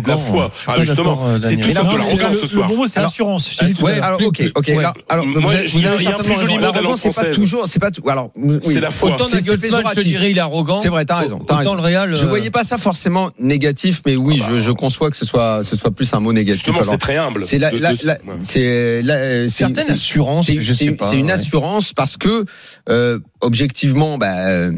de 0.00 0.08
la 0.08 0.16
foi. 0.16 0.50
Ah, 0.66 0.76
justement, 0.80 1.18
euh, 1.26 1.38
c'est 1.42 1.56
tout 1.58 1.68
sauf 1.68 1.86
de 1.86 1.96
l'arrogance 1.98 2.30
le- 2.32 2.34
ce 2.36 2.42
Le 2.42 2.48
soir. 2.48 2.68
bon 2.68 2.76
mot, 2.76 2.86
c'est 2.86 2.98
Alors- 2.98 3.10
assurance. 3.10 3.50
Je 3.52 3.58
t'ai 3.58 3.66
dit 3.66 3.74
tout 3.74 3.82
à 3.82 3.90
Ouais, 3.90 3.96
l'heure. 3.96 4.04
alors 4.06 4.22
ok, 4.22 4.42
ok. 4.54 4.68
Ouais. 4.68 4.84
Alors, 5.10 5.26
Moi, 5.26 5.52
il 5.66 5.82
y 5.82 5.86
a 5.86 5.92
un 6.16 6.22
plus 6.22 6.34
joli 6.34 6.54
mot 6.54 6.60
de 6.60 6.62
la 6.88 6.94
c'est 6.96 7.14
pas 7.14 7.24
toujours, 7.34 7.66
c'est 7.66 7.78
pas 7.78 7.90
tout. 7.90 8.08
Alors, 8.08 8.30
oui, 8.36 8.56
C'est 8.62 8.80
la 8.80 8.90
foi. 8.90 9.10
Autant 9.10 9.24
C'est- 9.24 9.40
je 9.46 10.00
dirais, 10.02 10.30
il 10.30 10.38
est 10.38 10.40
arrogant. 10.40 10.78
C'est 10.78 10.88
vrai, 10.88 11.04
t'as 11.04 11.16
raison. 11.16 11.40
Autant 11.40 11.74
le 11.74 11.82
Real. 11.82 12.14
Je 12.16 12.24
euh, 12.24 12.28
voyais 12.28 12.50
pas 12.50 12.64
ça 12.64 12.78
forcément 12.78 13.30
négatif, 13.38 14.00
mais 14.06 14.16
oui, 14.16 14.42
je, 14.48 14.58
je 14.58 14.72
conçois 14.72 15.10
que 15.10 15.16
ce 15.18 15.26
soit, 15.26 15.62
ce 15.62 15.76
soit 15.76 15.90
plus 15.90 16.12
un 16.14 16.20
mot 16.20 16.32
négatif. 16.32 16.64
Justement, 16.64 16.82
c'est 16.90 16.96
très 16.96 17.18
humble. 17.18 17.44
c'est 17.44 17.58
la, 17.58 17.70
c'est 17.70 18.04
la- 18.06 18.16
c'est- 18.42 19.48
certaines 19.48 19.90
assurances, 19.90 20.50
je 20.50 20.72
sais 20.72 20.92
pas. 20.92 21.10
C'est 21.18 21.24
une 21.24 21.30
assurance 21.30 21.92
parce 21.92 22.16
que 22.16 22.44
euh, 22.88 23.18
objectivement, 23.40 24.18
bah, 24.18 24.46
euh, 24.48 24.72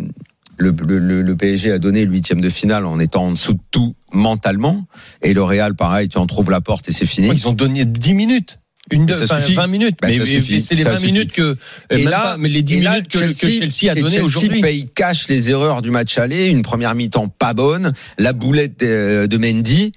le, 0.57 0.75
le, 0.87 0.99
le- 0.99 1.23
le 1.23 1.37
PSG 1.37 1.73
a 1.73 1.79
donné 1.79 2.05
le 2.05 2.11
huitième 2.13 2.41
de 2.41 2.49
finale 2.51 2.85
en 2.87 2.99
étant 2.99 3.27
en 3.27 3.31
dessous 3.33 3.55
de 3.55 3.61
tout 3.71 3.95
mentalement, 4.13 4.87
et 5.23 5.33
le 5.33 5.43
Real, 5.43 5.75
pareil, 5.75 6.09
tu 6.09 6.19
en 6.19 6.27
trouves 6.27 6.51
la 6.51 6.61
porte 6.61 6.89
et 6.89 6.93
c'est 6.93 7.07
fini. 7.07 7.29
Ils 7.33 7.49
ont 7.49 7.53
donné 7.53 7.85
10 7.85 8.15
minutes. 8.15 8.59
Une 8.93 9.07
de, 9.07 9.13
Ça 9.13 9.25
enfin, 9.25 9.39
suffit. 9.39 9.55
20 9.55 9.67
minutes. 9.69 9.97
Bah, 10.03 10.09
mais 10.09 10.25
c'est 10.61 10.75
les 10.75 10.83
Ça 10.83 10.91
20 10.91 10.97
suffit. 10.97 11.13
minutes 11.13 11.33
que. 11.33 11.57
Et 11.91 11.99
même 11.99 12.09
là- 12.09 12.21
pas, 12.21 12.37
mais 12.39 12.49
les 12.49 12.63
10 12.63 12.75
et 12.75 12.81
là, 12.81 12.91
minutes 12.95 13.09
que, 13.09 13.19
que 13.19 13.33
Chelsea 13.33 13.91
a 13.93 13.97
et 13.97 14.01
donné 14.03 14.21
aujourd'hui. 14.21 14.61
paye 14.61 14.89
cash 14.95 15.29
les 15.29 15.49
erreurs 15.51 15.81
du 15.81 15.91
match 15.93 16.19
aller, 16.19 16.49
une 16.49 16.63
première 16.63 16.95
mi-temps 16.97 17.29
pas 17.29 17.55
bonne, 17.55 17.93
la 18.19 18.33
boulette 18.33 18.81
de, 18.81 19.27
de 19.27 19.37
Mendy. 19.39 19.93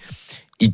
Il- 0.60 0.74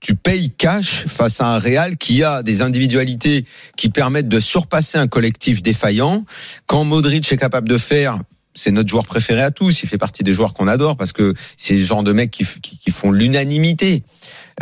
tu 0.00 0.14
payes 0.14 0.50
cash 0.50 1.06
face 1.06 1.40
à 1.40 1.46
un 1.46 1.58
Real 1.58 1.96
qui 1.96 2.22
a 2.22 2.42
des 2.42 2.62
individualités 2.62 3.44
qui 3.76 3.88
permettent 3.88 4.28
de 4.28 4.40
surpasser 4.40 4.98
un 4.98 5.08
collectif 5.08 5.62
défaillant. 5.62 6.24
Quand 6.66 6.84
Modric 6.84 7.30
est 7.32 7.36
capable 7.36 7.68
de 7.68 7.78
faire, 7.78 8.18
c'est 8.56 8.72
notre 8.72 8.88
joueur 8.88 9.06
préféré 9.06 9.42
à 9.42 9.50
tous. 9.52 9.82
Il 9.84 9.88
fait 9.88 9.98
partie 9.98 10.24
des 10.24 10.32
joueurs 10.32 10.54
qu'on 10.54 10.66
adore 10.66 10.96
parce 10.96 11.12
que 11.12 11.34
c'est 11.56 11.74
le 11.76 11.84
genre 11.84 12.02
de 12.02 12.12
mecs 12.12 12.30
qui, 12.32 12.44
qui, 12.62 12.78
qui 12.78 12.90
font 12.90 13.12
l'unanimité. 13.12 14.02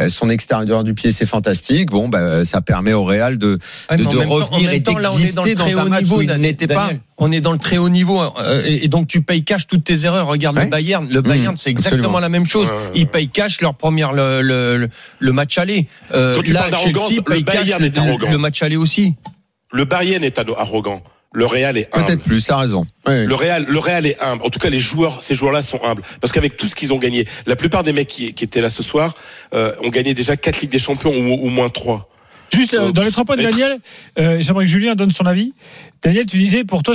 Euh, 0.01 0.09
Son 0.09 0.29
extérieur 0.29 0.83
du 0.83 0.93
pied, 0.93 1.13
c'est 1.13 1.25
fantastique. 1.27 1.91
Bon, 1.91 2.09
bah, 2.09 2.45
ça 2.45 2.61
permet 2.61 2.93
au 2.93 3.05
Real 3.05 3.39
de, 3.39 3.59
Ouais, 3.91 3.97
de- 3.97 4.03
de 4.05 4.09
temps- 4.11 4.29
revenir 4.29 4.67
même 4.69 4.75
et 4.75 4.83
temps, 4.83 4.99
là, 4.99 5.13
on 5.13 5.19
est 5.19 5.33
dans 5.35 5.43
le 5.43 5.49
d'exister 5.51 5.55
très 5.55 5.71
dans 5.73 5.79
un 5.79 5.87
haut 5.87 5.89
match 5.89 6.03
niveau, 6.03 6.17
où 6.19 6.23
il 6.23 6.33
n'était 6.35 6.67
pas. 6.67 6.91
On 7.17 7.31
est 7.31 7.41
dans 7.41 7.53
le 7.53 7.59
très 7.59 7.79
haut 7.79 7.89
niveau 7.89 8.21
euh, 8.21 8.63
et 8.67 8.85
et 8.87 8.89
donc 8.89 9.07
tu 9.07 9.23
payes 9.23 9.45
cash 9.45 9.69
toutes 9.69 9.85
tes 9.85 10.05
erreurs. 10.05 10.27
Regarde 10.27 10.57
Ouais. 10.57 10.65
le 10.65 10.71
Bayern, 10.71 11.09
le 11.09 11.23
Bayern 11.23 11.57
c'est 11.57 11.71
exactement 11.71 11.99
absolument. 12.01 12.19
la 12.19 12.29
même 12.29 12.45
chose. 12.45 12.69
Ils 12.97 13.07
payent 13.07 13.29
cash 13.29 13.61
leur 13.61 13.75
première 13.77 14.13
le, 14.13 14.43
le, 14.43 14.89
le- 15.21 15.33
match 15.33 15.57
aller. 15.59 15.87
Euh, 16.13 16.35
Quand 16.35 16.43
tu 16.43 16.53
là, 16.53 16.61
parles 16.63 16.73
d'arrogance, 16.73 17.13
le 17.13 17.23
cash 17.23 17.45
Bayern 17.45 17.85
est 17.85 17.97
le- 17.97 18.03
arrogant. 18.03 18.31
Le 18.33 18.39
match 18.39 18.63
aller 18.65 18.77
aussi. 18.77 19.15
Le 19.73 19.85
Bayern 19.85 20.25
est 20.25 20.41
arrogant. 20.57 21.01
Le 21.37 21.47
Real 21.47 21.77
est 21.77 21.95
humble. 21.95 22.07
Peut-être 22.07 22.23
plus, 22.23 22.41
ça 22.41 22.55
a 22.55 22.61
raison. 22.61 22.87
Oui. 23.09 23.27
Le 23.27 23.35
Real, 23.35 23.67
le 23.69 23.79
Real 23.81 24.07
est 24.07 24.23
humble. 24.23 24.43
En 24.45 24.51
tout 24.51 24.61
cas, 24.61 24.71
les 24.71 24.79
joueurs, 24.79 25.21
ces 25.21 25.35
joueurs-là 25.35 25.63
sont 25.63 25.81
humbles 25.85 26.03
parce 26.21 26.33
qu'avec 26.33 26.57
tout 26.57 26.69
ce 26.69 26.77
qu'ils 26.77 26.93
ont 26.93 26.99
gagné, 26.99 27.27
la 27.47 27.57
plupart 27.57 27.83
des 27.83 27.93
mecs 27.93 28.07
qui, 28.09 28.33
qui 28.35 28.45
étaient 28.45 28.61
là 28.61 28.71
ce 28.71 28.83
soir 28.85 29.15
euh, 29.53 29.73
ont 29.85 29.89
gagné 29.91 30.15
déjà 30.15 30.37
quatre 30.37 30.61
ligues 30.61 30.71
des 30.71 30.79
champions 30.79 31.11
ou 31.13 31.33
au 31.45 31.49
moins 31.49 31.69
trois. 31.71 32.09
Juste 32.55 32.75
euh, 32.75 32.93
dans 32.93 33.03
les 33.03 33.11
trois 33.11 33.25
points 33.25 33.37
de 33.37 33.43
Daniel, 33.43 33.79
euh, 34.21 34.37
j'aimerais 34.41 34.65
que 34.67 34.71
Julien 34.71 34.95
donne 34.95 35.11
son 35.11 35.27
avis. 35.27 35.55
Daniel, 36.03 36.25
tu 36.27 36.39
disais 36.39 36.63
pour 36.63 36.85
toi, 36.85 36.95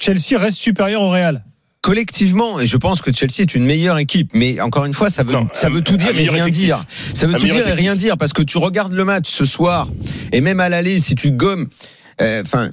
Chelsea 0.00 0.36
reste 0.36 0.58
supérieur 0.58 1.00
au 1.02 1.10
Real. 1.10 1.44
Collectivement, 1.80 2.58
et 2.58 2.66
je 2.66 2.76
pense 2.76 3.00
que 3.00 3.12
Chelsea 3.12 3.42
est 3.42 3.54
une 3.54 3.64
meilleure 3.64 3.98
équipe, 3.98 4.30
mais 4.34 4.60
encore 4.60 4.86
une 4.86 4.92
fois, 4.92 5.08
ça 5.08 5.22
veut, 5.22 5.32
Non, 5.32 5.46
ça 5.52 5.68
un- 5.68 5.70
veut 5.70 5.82
tout 5.82 5.96
dire 5.96 6.08
et 6.18 6.28
rien 6.28 6.42
effectif. 6.42 6.64
dire. 6.64 6.84
Ça 7.14 7.28
veut 7.28 7.36
Un 7.36 7.38
tout 7.38 7.44
dire 7.44 7.68
et 7.68 7.72
rien 7.74 7.94
dire 7.94 8.16
parce 8.18 8.32
que 8.32 8.42
tu 8.42 8.58
regardes 8.58 8.92
le 8.92 9.04
match 9.04 9.28
ce 9.30 9.44
soir 9.44 9.86
et 10.32 10.40
même 10.40 10.58
à 10.58 10.68
l'aller, 10.68 10.98
si 10.98 11.14
tu 11.14 11.30
gommes. 11.30 11.68
Enfin, 12.18 12.70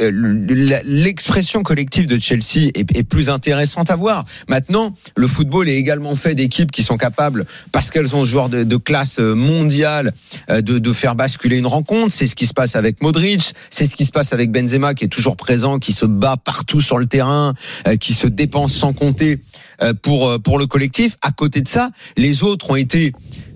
euh, 0.00 0.82
l'expression 0.84 1.62
collective 1.62 2.06
de 2.06 2.18
Chelsea 2.18 2.70
est, 2.74 3.02
plus 3.02 3.28
intéressante 3.28 3.90
à 3.90 3.96
voir. 3.96 4.24
Maintenant, 4.48 4.94
le 5.16 5.26
football 5.26 5.68
est 5.68 5.76
également 5.76 6.14
fait 6.14 6.34
d'équipes 6.34 6.70
qui 6.70 6.82
sont 6.82 6.96
capables, 6.96 7.44
parce 7.72 7.90
qu'elles 7.90 8.16
ont 8.16 8.24
ce 8.24 8.30
joueur 8.30 8.48
de, 8.48 8.76
classe 8.76 9.18
euh, 9.18 9.34
mondiale, 9.34 10.12
euh, 10.48 10.62
de, 10.62 10.78
de 10.78 10.92
faire 10.92 11.14
basculer 11.14 11.58
une 11.58 11.66
rencontre. 11.66 12.12
C'est 12.14 12.26
ce 12.26 12.34
qui 12.34 12.46
se 12.46 12.54
passe 12.54 12.74
avec 12.74 13.02
Modric, 13.02 13.52
c'est 13.68 13.84
ce 13.84 13.96
qui 13.96 14.06
se 14.06 14.12
passe 14.12 14.32
avec 14.32 14.50
Benzema 14.50 14.94
qui 14.94 15.04
est 15.04 15.08
toujours 15.08 15.36
présent, 15.36 15.78
qui 15.78 15.92
se 15.92 16.06
bat 16.06 16.36
partout 16.36 16.80
sur 16.80 16.98
le 16.98 17.06
terrain, 17.06 17.54
qui 18.00 18.14
se 18.14 18.26
dépense 18.26 18.72
sans 18.72 18.92
compter 18.92 19.40
pour 20.02 20.28
euh, 20.28 20.38
pour 20.38 20.58
le 20.58 20.66
collectif. 20.66 21.16
À 21.22 21.30
côté 21.32 21.60
de 21.60 21.68
ça, 21.68 21.90
les 22.16 22.42
autres 22.42 22.70
ont 22.70 22.76
été 22.76 23.12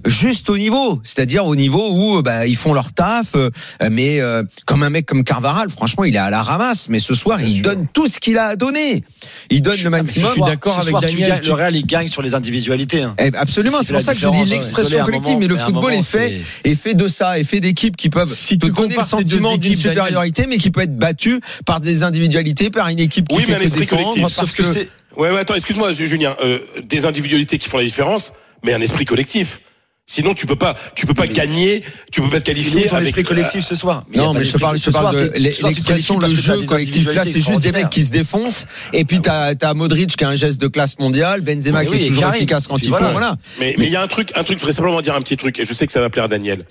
juste 0.07 0.51
au 0.51 0.59
niveau, 0.59 1.01
c'est-à-dire 1.03 1.47
au 1.47 1.57
niveau 1.57 1.89
où 1.91 2.23
bah, 2.23 2.47
ils 2.47 2.57
font 2.57 2.75
leur 2.75 2.93
taf, 2.93 3.37
euh, 3.37 3.49
mais 3.91 4.21
euh, 4.21 4.43
comme 4.67 4.83
un 4.83 4.91
mec 4.91 5.07
comme 5.07 5.25
Carvaral, 5.25 5.71
franchement, 5.71 6.05
il 6.05 6.15
est 6.15 6.19
à 6.19 6.29
la 6.29 6.43
ramasse, 6.43 6.89
mais 6.91 6.99
ce 6.99 7.15
soir, 7.15 7.39
Bien 7.39 7.47
il 7.47 7.53
sûr. 7.55 7.63
donne 7.63 7.87
tout 7.91 8.07
ce 8.07 8.21
qu'il 8.21 8.37
a 8.37 8.49
à 8.49 8.57
donner. 8.57 9.03
Il 9.49 9.63
donne 9.63 9.75
Je- 9.77 9.85
le 9.89 9.95
ah, 9.95 9.99
maximum. 10.03 10.29
ce 10.29 10.35
soir- 10.35 10.49
d'accord 10.51 10.77
avec 10.79 10.91
soir, 10.91 11.01
Daniel, 11.01 11.29
gagnes- 11.31 11.41
tu- 11.41 11.49
Le 11.49 11.55
Real, 11.55 11.77
il 11.77 11.87
gagne 11.87 12.09
sur 12.09 12.21
les 12.21 12.35
individualités. 12.35 13.03
hein. 13.03 13.15
Eh, 13.19 13.31
absolument, 13.35 13.79
C'est 13.81 13.87
c'est 13.89 13.93
pour 13.95 14.03
ça 14.03 14.13
que 14.13 14.19
je 14.21 14.29
dis 14.29 14.45
l'expression 14.51 15.01
un 15.01 15.05
collective, 15.05 15.29
moment, 15.29 15.41
mais 15.41 15.47
le 15.49 15.57
football 15.57 15.75
moment, 15.85 15.89
est 15.99 16.03
fait 16.03 16.43
c'est- 16.65 16.71
est 16.71 16.75
fait 16.75 16.95
de 16.95 17.09
ça, 17.09 17.39
est 17.39 17.45
fait 17.45 17.61
d'équipes 17.61 17.97
qui 17.97 18.11
peuvent 18.11 18.29
Si 18.29 18.59
te 18.59 18.67
tu 18.67 18.73
donner 18.73 18.89
le 18.89 18.95
compares 18.97 19.07
ces 19.07 19.17
deux 19.25 19.31
sentiment 19.31 19.57
d'une 19.57 19.73
Daniel. 19.75 19.79
supériorité, 19.79 20.47
mais 20.47 20.59
qui 20.59 20.71
peut 20.71 20.83
être 20.83 20.97
battue 20.99 21.41
par 21.65 21.81
des 21.81 22.03
individualités, 22.03 22.69
par 22.69 22.89
une 22.89 22.99
équipe 22.99 23.27
qui 23.29 23.37
Oui, 23.37 23.43
fait 23.45 23.53
mais 23.59 23.65
que 23.71 23.79
défendre, 23.79 24.03
collectif. 24.03 24.23
parce 24.23 24.35
Sauf 24.35 24.53
que 24.53 24.65
c'est. 24.65 24.89
Ouais, 25.17 25.31
ouais, 25.31 25.41
attends, 25.41 25.55
excuse-moi, 25.55 25.93
Julien. 25.93 26.37
Euh, 26.43 26.59
des 26.83 27.07
individualités 27.07 27.59
qui 27.59 27.69
font 27.69 27.79
la 27.79 27.85
différence, 27.85 28.33
mais 28.65 28.73
un 28.75 28.81
esprit 28.81 29.05
collectif. 29.05 29.61
Sinon, 30.07 30.35
tu 30.35 30.45
peux 30.47 30.57
pas, 30.57 30.75
tu 30.95 31.07
peux 31.07 31.15
pas 31.15 31.23
Mais- 31.23 31.33
gagner, 31.33 31.83
tu 32.13 32.21
peux 32.21 32.29
pas 32.29 32.39
te 32.39 32.45
qualifier 32.45 32.91
avec 32.93 33.07
esprit 33.07 33.23
collectif 33.25 33.65
ce 33.65 33.75
soir 33.75 34.05
Non, 34.15 34.35
mais 34.35 34.45
je 34.45 34.53
te 34.53 34.59
parle, 34.59 34.77
je 34.77 34.91
parle 34.91 35.17
de 35.17 35.33
l'expression, 35.39 36.19
le 36.19 36.29
jeu 36.29 36.59
collectif. 36.67 37.11
Là, 37.15 37.23
c'est 37.25 37.41
juste 37.41 37.61
des 37.63 37.73
mecs 37.73 37.89
qui 37.89 38.05
se 38.05 38.11
défoncent. 38.11 38.67
Et 38.93 39.07
puis, 39.07 39.23
t'as, 39.23 39.55
t'as 39.55 39.73
Modric 39.73 40.15
qui 40.15 40.25
a 40.25 40.29
un 40.29 40.35
geste 40.35 40.61
de 40.61 40.69
classe 40.69 40.99
mondiale, 40.99 41.41
Benzema 41.41 41.81
Oui, 41.81 41.87
qui 41.87 41.93
oui, 41.93 42.05
est 42.05 42.09
toujours 42.09 42.35
efficace 42.35 42.67
quand 42.67 42.77
Puis 42.77 42.87
il 42.89 42.93
faut. 42.93 42.99
voilà. 42.99 43.37
Mais 43.59 43.75
mais 43.79 43.87
il 43.87 43.93
y 43.93 43.97
a 43.97 44.03
un 44.03 44.07
truc, 44.07 44.29
un 44.37 44.45
truc. 44.45 44.59
Je 44.59 44.63
voudrais 44.65 44.75
simplement 44.77 45.01
dire 45.01 45.15
un 45.15 45.21
petit 45.23 45.39
truc, 45.39 45.59
et 45.59 45.65
je 45.65 45.73
sais 45.73 45.87
que 45.87 45.93
ça 45.93 46.01
va 46.01 46.11
plaire 46.11 46.25
à 46.25 46.29
Daniel. 46.29 46.67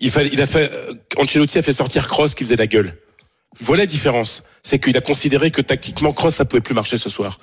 Il 0.00 0.10
fallait, 0.10 0.28
il 0.30 0.42
a 0.42 0.46
fait, 0.46 0.70
euh, 0.70 0.92
Ancelotti 1.16 1.56
a 1.58 1.62
fait 1.62 1.72
sortir 1.72 2.08
Cross 2.08 2.34
qui 2.34 2.44
faisait 2.44 2.56
la 2.56 2.66
gueule. 2.66 2.94
Voilà 3.60 3.82
la 3.82 3.86
différence. 3.86 4.42
C'est 4.66 4.78
qu'il 4.78 4.96
a 4.96 5.02
considéré 5.02 5.50
que 5.50 5.60
tactiquement 5.60 6.12
Cross 6.14 6.36
ça 6.36 6.46
pouvait 6.46 6.62
plus 6.62 6.74
marcher 6.74 6.96
ce 6.96 7.10
soir. 7.10 7.38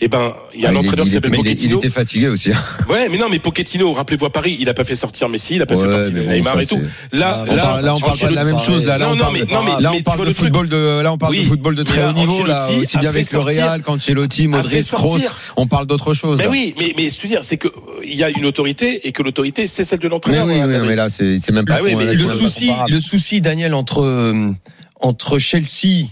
Et 0.00 0.08
ben, 0.08 0.30
il 0.54 0.60
y 0.60 0.66
a 0.66 0.68
un 0.68 0.72
Ah, 0.72 0.74
est- 0.74 0.78
entraîneur 0.80 1.06
qui 1.06 1.12
s'appelle 1.12 1.30
Pochettino. 1.32 1.76
Il 1.82 1.86
était 1.86 1.94
fatigué 1.94 2.28
aussi. 2.28 2.52
hein. 2.52 2.62
Ouais, 2.90 3.08
mais 3.10 3.16
non, 3.16 3.26
mais 3.30 3.38
Pochettino, 3.38 3.94
rappelez-vous 3.94 4.26
à 4.26 4.30
Paris, 4.30 4.58
il 4.60 4.68
a 4.68 4.74
pas 4.74 4.84
fait 4.84 4.94
sortir 4.94 5.30
Messi, 5.30 5.56
il 5.56 5.62
a 5.62 5.66
pas 5.66 5.74
fait 5.76 5.84
Ouais, 5.86 5.90
partie 5.90 6.10
de 6.10 6.20
Neymar 6.20 6.60
et 6.60 6.66
tout. 6.66 6.78
Là, 7.12 7.44
Ah, 7.48 7.54
là, 7.54 7.80
là, 7.80 7.94
on 7.94 7.98
parle 8.00 8.18
pas 8.18 8.28
de 8.28 8.34
la 8.34 8.44
même 8.44 8.58
chose. 8.58 8.84
Là, 8.84 8.98
là, 8.98 9.06
Non, 9.06 9.12
on 9.12 9.16
non, 9.16 9.20
parle 9.22 9.32
mais- 9.34 9.54
non, 9.54 9.60
mais- 9.76 9.82
là, 9.82 9.92
on 9.94 10.02
parle 10.02 10.26
de 10.26 10.32
football 10.34 10.68
de, 10.68 11.00
là, 11.00 11.12
on 11.12 11.18
parle 11.18 11.32
Oui. 11.32 11.40
de 11.40 11.46
football 11.46 11.74
de 11.76 11.82
très 11.82 12.02
haut 12.02 12.06
là, 12.08 12.12
niveau, 12.12 12.44
là, 12.44 12.62
aussi 12.78 12.98
bien 12.98 13.10
fait 13.10 13.18
avec 13.18 13.32
le 13.32 13.38
Real, 13.38 13.82
Ancelotti, 13.86 14.42
a 14.42 14.44
fait 14.44 14.48
Modric, 14.48 14.86
Kroos. 14.92 15.18
On 15.56 15.66
parle 15.66 15.86
d'autre 15.86 16.12
chose. 16.12 16.36
Mais 16.36 16.44
là. 16.44 16.50
oui, 16.50 16.74
mais, 16.78 16.92
mais 16.98 17.08
ce 17.08 17.26
dire, 17.26 17.42
c'est 17.42 17.56
que 17.56 17.68
euh, 17.68 17.72
il 18.04 18.16
y 18.16 18.22
a 18.22 18.28
une 18.28 18.44
autorité 18.44 19.08
et 19.08 19.12
que 19.12 19.22
l'autorité, 19.22 19.66
c'est 19.66 19.82
celle 19.82 19.98
de 20.00 20.08
l'entraîneur. 20.08 20.46
oui, 20.46 20.60
hein, 20.60 20.66
mais 20.66 20.94
là, 20.94 21.08
c'est 21.08 21.40
même 21.50 21.64
pas. 21.64 21.80
Bah 21.80 21.88
là, 21.88 22.12
le 22.12 22.30
souci, 22.32 22.70
le 22.88 23.00
souci, 23.00 23.40
Daniel, 23.40 23.72
entre 23.72 24.02
euh, 24.02 24.50
entre 25.00 25.38
Chelsea 25.38 26.06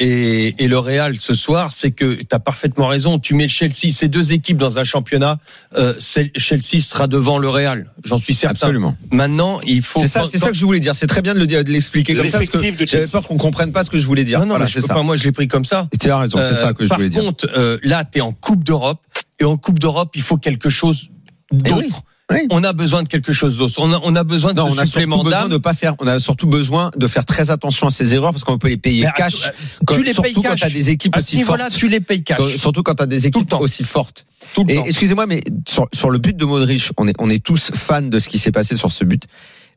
et, 0.00 0.54
et 0.62 0.68
le 0.68 0.78
Real 0.78 1.16
ce 1.18 1.34
soir, 1.34 1.72
c'est 1.72 1.90
que 1.90 2.14
tu 2.14 2.26
as 2.30 2.38
parfaitement 2.38 2.86
raison. 2.86 3.18
Tu 3.18 3.34
mets 3.34 3.48
Chelsea, 3.48 3.90
ces 3.90 4.06
deux 4.06 4.32
équipes 4.32 4.56
dans 4.56 4.78
un 4.78 4.84
championnat, 4.84 5.38
euh, 5.76 5.94
Chelsea 5.98 6.80
sera 6.80 7.08
devant 7.08 7.38
le 7.38 7.48
Real. 7.48 7.90
J'en 8.04 8.16
suis 8.16 8.32
certain. 8.32 8.52
Absolument. 8.68 8.96
Maintenant, 9.10 9.60
il 9.66 9.82
faut. 9.82 9.98
C'est 10.00 10.06
ça, 10.06 10.22
c'est 10.30 10.38
ça 10.38 10.48
que 10.48 10.54
je 10.56 10.64
voulais 10.64 10.78
dire. 10.78 10.94
C'est 10.94 11.08
très 11.08 11.20
bien 11.20 11.34
de 11.34 11.40
le 11.40 11.48
dire- 11.48 11.64
de 11.64 11.72
l'expliquer 11.72 12.14
comme 12.14 12.26
ça. 12.28 12.38
parce 12.38 12.48
que 12.48 12.56
L'effectif 12.58 12.76
de 12.80 12.86
J'avais 12.86 13.02
Chelsea. 13.02 13.12
peur 13.20 13.26
qu'on 13.26 13.38
comprenne 13.38 13.72
pas 13.72 13.82
ce 13.82 13.90
que 13.90 13.98
je 13.98 14.06
voulais 14.06 14.22
dire. 14.22 14.38
Non, 14.38 14.46
non, 14.46 14.50
Voilà, 14.54 14.68
c'est 14.68 14.80
ça. 14.82 14.94
pas. 14.94 15.02
Moi, 15.02 15.16
je 15.16 15.24
l'ai 15.24 15.32
pris 15.32 15.48
comme 15.48 15.64
ça. 15.64 15.88
Tu 16.00 16.08
as 16.10 16.18
raison, 16.18 16.38
c'est 16.40 16.54
ça 16.54 16.72
que 16.74 16.86
je 16.86 16.92
Euh, 16.92 16.96
voulais 16.96 17.08
dire. 17.08 17.20
Par 17.22 17.30
contre, 17.30 17.48
euh, 17.56 17.78
là, 17.82 18.04
tu 18.04 18.18
es 18.18 18.20
en 18.20 18.32
Coupe 18.32 18.62
d'Europe. 18.62 19.00
Et 19.40 19.44
en 19.44 19.56
Coupe 19.56 19.80
d'Europe, 19.80 20.10
il 20.14 20.22
faut 20.22 20.36
quelque 20.36 20.70
chose 20.70 21.08
Eh 21.52 21.56
oui, 21.56 21.70
d'autre. 21.88 22.02
Oui. 22.30 22.46
On 22.50 22.62
a 22.64 22.72
besoin 22.72 23.02
de 23.02 23.08
quelque 23.08 23.32
chose 23.32 23.56
d'autre. 23.58 23.74
On 23.78 23.92
a, 23.92 24.00
on 24.04 24.14
a 24.16 24.24
besoin 24.24 24.52
de 24.52 24.58
Non, 24.58 24.66
ce 24.68 24.70
on 24.70 24.72
a 24.72 24.76
surtout 24.76 24.90
supplément 24.90 25.24
besoin 25.24 25.40
d'âme. 25.42 25.48
de 25.50 25.56
pas 25.56 25.72
faire. 25.74 25.94
On 26.00 26.06
a 26.06 26.18
surtout 26.20 26.46
besoin 26.46 26.90
de 26.96 27.06
faire 27.06 27.24
très 27.24 27.50
attention 27.50 27.86
à 27.86 27.90
ces 27.90 28.14
erreurs 28.14 28.32
parce 28.32 28.44
qu'on 28.44 28.58
peut 28.58 28.68
les 28.68 28.76
payer 28.76 29.02
Mais 29.04 29.12
cash. 29.16 29.46
att- 29.46 29.54
quand- 29.86 29.94
tu 29.94 30.00
les 30.02 30.06
payes 30.06 30.14
surtout 30.14 30.42
quand 30.42 30.50
cash. 30.50 30.60
tu 30.60 30.66
as 30.66 30.70
des 30.70 30.90
équipes 30.90 31.16
À 31.16 31.20
ce 31.20 31.36
aussi 31.36 31.42
fortes. 31.44 31.60
tu 31.76 31.88
les 31.88 32.00
payes 32.00 32.22
cash. 32.22 32.36
Quand- 32.38 32.48
surtout 32.58 32.82
quand 32.82 32.94
tu 32.96 33.02
as 33.02 33.06
des 33.06 33.16
Tout 33.16 33.22
le 33.22 33.28
équipes 33.28 33.48
temps. 33.50 33.60
aussi 33.60 33.82
fortes. 33.84 34.26
Tout 34.54 34.64
le 34.64 34.72
Et 34.72 34.76
temps. 34.76 34.84
excusez-moi, 34.84 35.26
mais 35.26 35.40
sur, 35.68 35.86
sur 35.94 36.10
le 36.10 36.18
but 36.18 36.36
de 36.36 36.44
Modric, 36.44 36.90
on 36.98 37.08
est, 37.08 37.14
on 37.18 37.30
est 37.30 37.42
tous 37.42 37.70
fans 37.74 38.02
de 38.02 38.18
ce 38.18 38.28
qui 38.28 38.38
s'est 38.38 38.52
passé 38.52 38.76
sur 38.76 38.92
ce 38.92 39.04
but. 39.04 39.22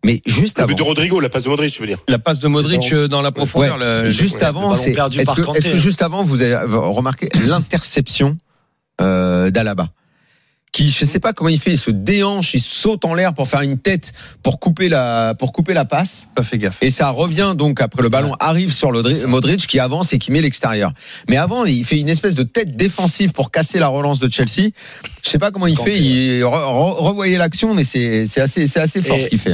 Mais 0.03 0.21
juste 0.25 0.57
Le 0.57 0.63
avant, 0.63 0.69
but 0.73 0.77
de 0.79 0.83
Rodrigo, 0.83 1.19
la 1.19 1.29
passe 1.29 1.43
de 1.43 1.49
Modric, 1.49 1.73
je 1.73 1.79
veux 1.79 1.85
dire. 1.85 1.99
La 2.07 2.17
passe 2.17 2.39
de 2.39 2.47
Modric 2.47 2.91
euh, 2.91 3.07
dans 3.07 3.21
la 3.21 3.31
profondeur. 3.31 3.77
Ouais, 3.77 4.03
le- 4.05 4.09
juste 4.09 4.37
ouais, 4.37 4.43
avant, 4.43 4.73
c'est 4.75 4.91
est-ce 4.91 5.69
que, 5.71 5.77
juste 5.77 6.01
avant 6.01 6.23
vous 6.23 6.41
avez 6.41 6.55
remarqué 6.55 7.29
l'interception 7.35 8.35
euh, 8.99 9.51
d'Alaba? 9.51 9.89
Qui 10.71 10.89
je 10.89 11.03
sais 11.03 11.19
pas 11.19 11.33
comment 11.33 11.49
il 11.49 11.59
fait, 11.59 11.71
il 11.71 11.77
se 11.77 11.91
déhanche, 11.91 12.53
il 12.53 12.61
saute 12.61 13.03
en 13.03 13.13
l'air 13.13 13.33
pour 13.33 13.47
faire 13.47 13.61
une 13.61 13.77
tête 13.77 14.13
pour 14.41 14.59
couper 14.59 14.87
la 14.87 15.35
pour 15.37 15.51
couper 15.51 15.73
la 15.73 15.83
passe 15.83 16.27
Pas 16.33 16.43
fait 16.43 16.57
gaffe. 16.57 16.77
et 16.81 16.89
ça 16.89 17.09
revient 17.09 17.55
donc 17.57 17.81
après 17.81 18.01
le 18.01 18.09
ballon 18.09 18.33
arrive 18.39 18.71
sur 18.73 18.91
le. 18.91 19.01
Modric 19.27 19.67
qui 19.67 19.79
avance 19.79 20.13
et 20.13 20.19
qui 20.19 20.31
met 20.31 20.39
l'extérieur. 20.41 20.91
Mais 21.29 21.35
avant 21.37 21.65
il 21.65 21.83
fait 21.83 21.99
une 21.99 22.07
espèce 22.09 22.35
de 22.35 22.43
tête 22.43 22.77
défensive 22.77 23.33
pour 23.33 23.51
casser 23.51 23.79
la 23.79 23.87
relance 23.89 24.19
de 24.19 24.29
Chelsea. 24.29 24.69
Je 25.23 25.29
sais 25.29 25.39
pas 25.39 25.51
comment 25.51 25.67
il 25.67 25.77
fait, 25.77 25.97
il 25.99 26.41
re- 26.41 26.45
re- 26.45 26.93
revoyez 27.03 27.37
l'action 27.37 27.73
mais 27.73 27.83
c'est 27.83 28.25
c'est 28.27 28.39
assez 28.41 28.67
c'est 28.67 28.79
assez 28.79 29.01
fort 29.01 29.17
Et- 29.17 29.23
ce 29.23 29.29
qu'il 29.29 29.39
fait. 29.39 29.53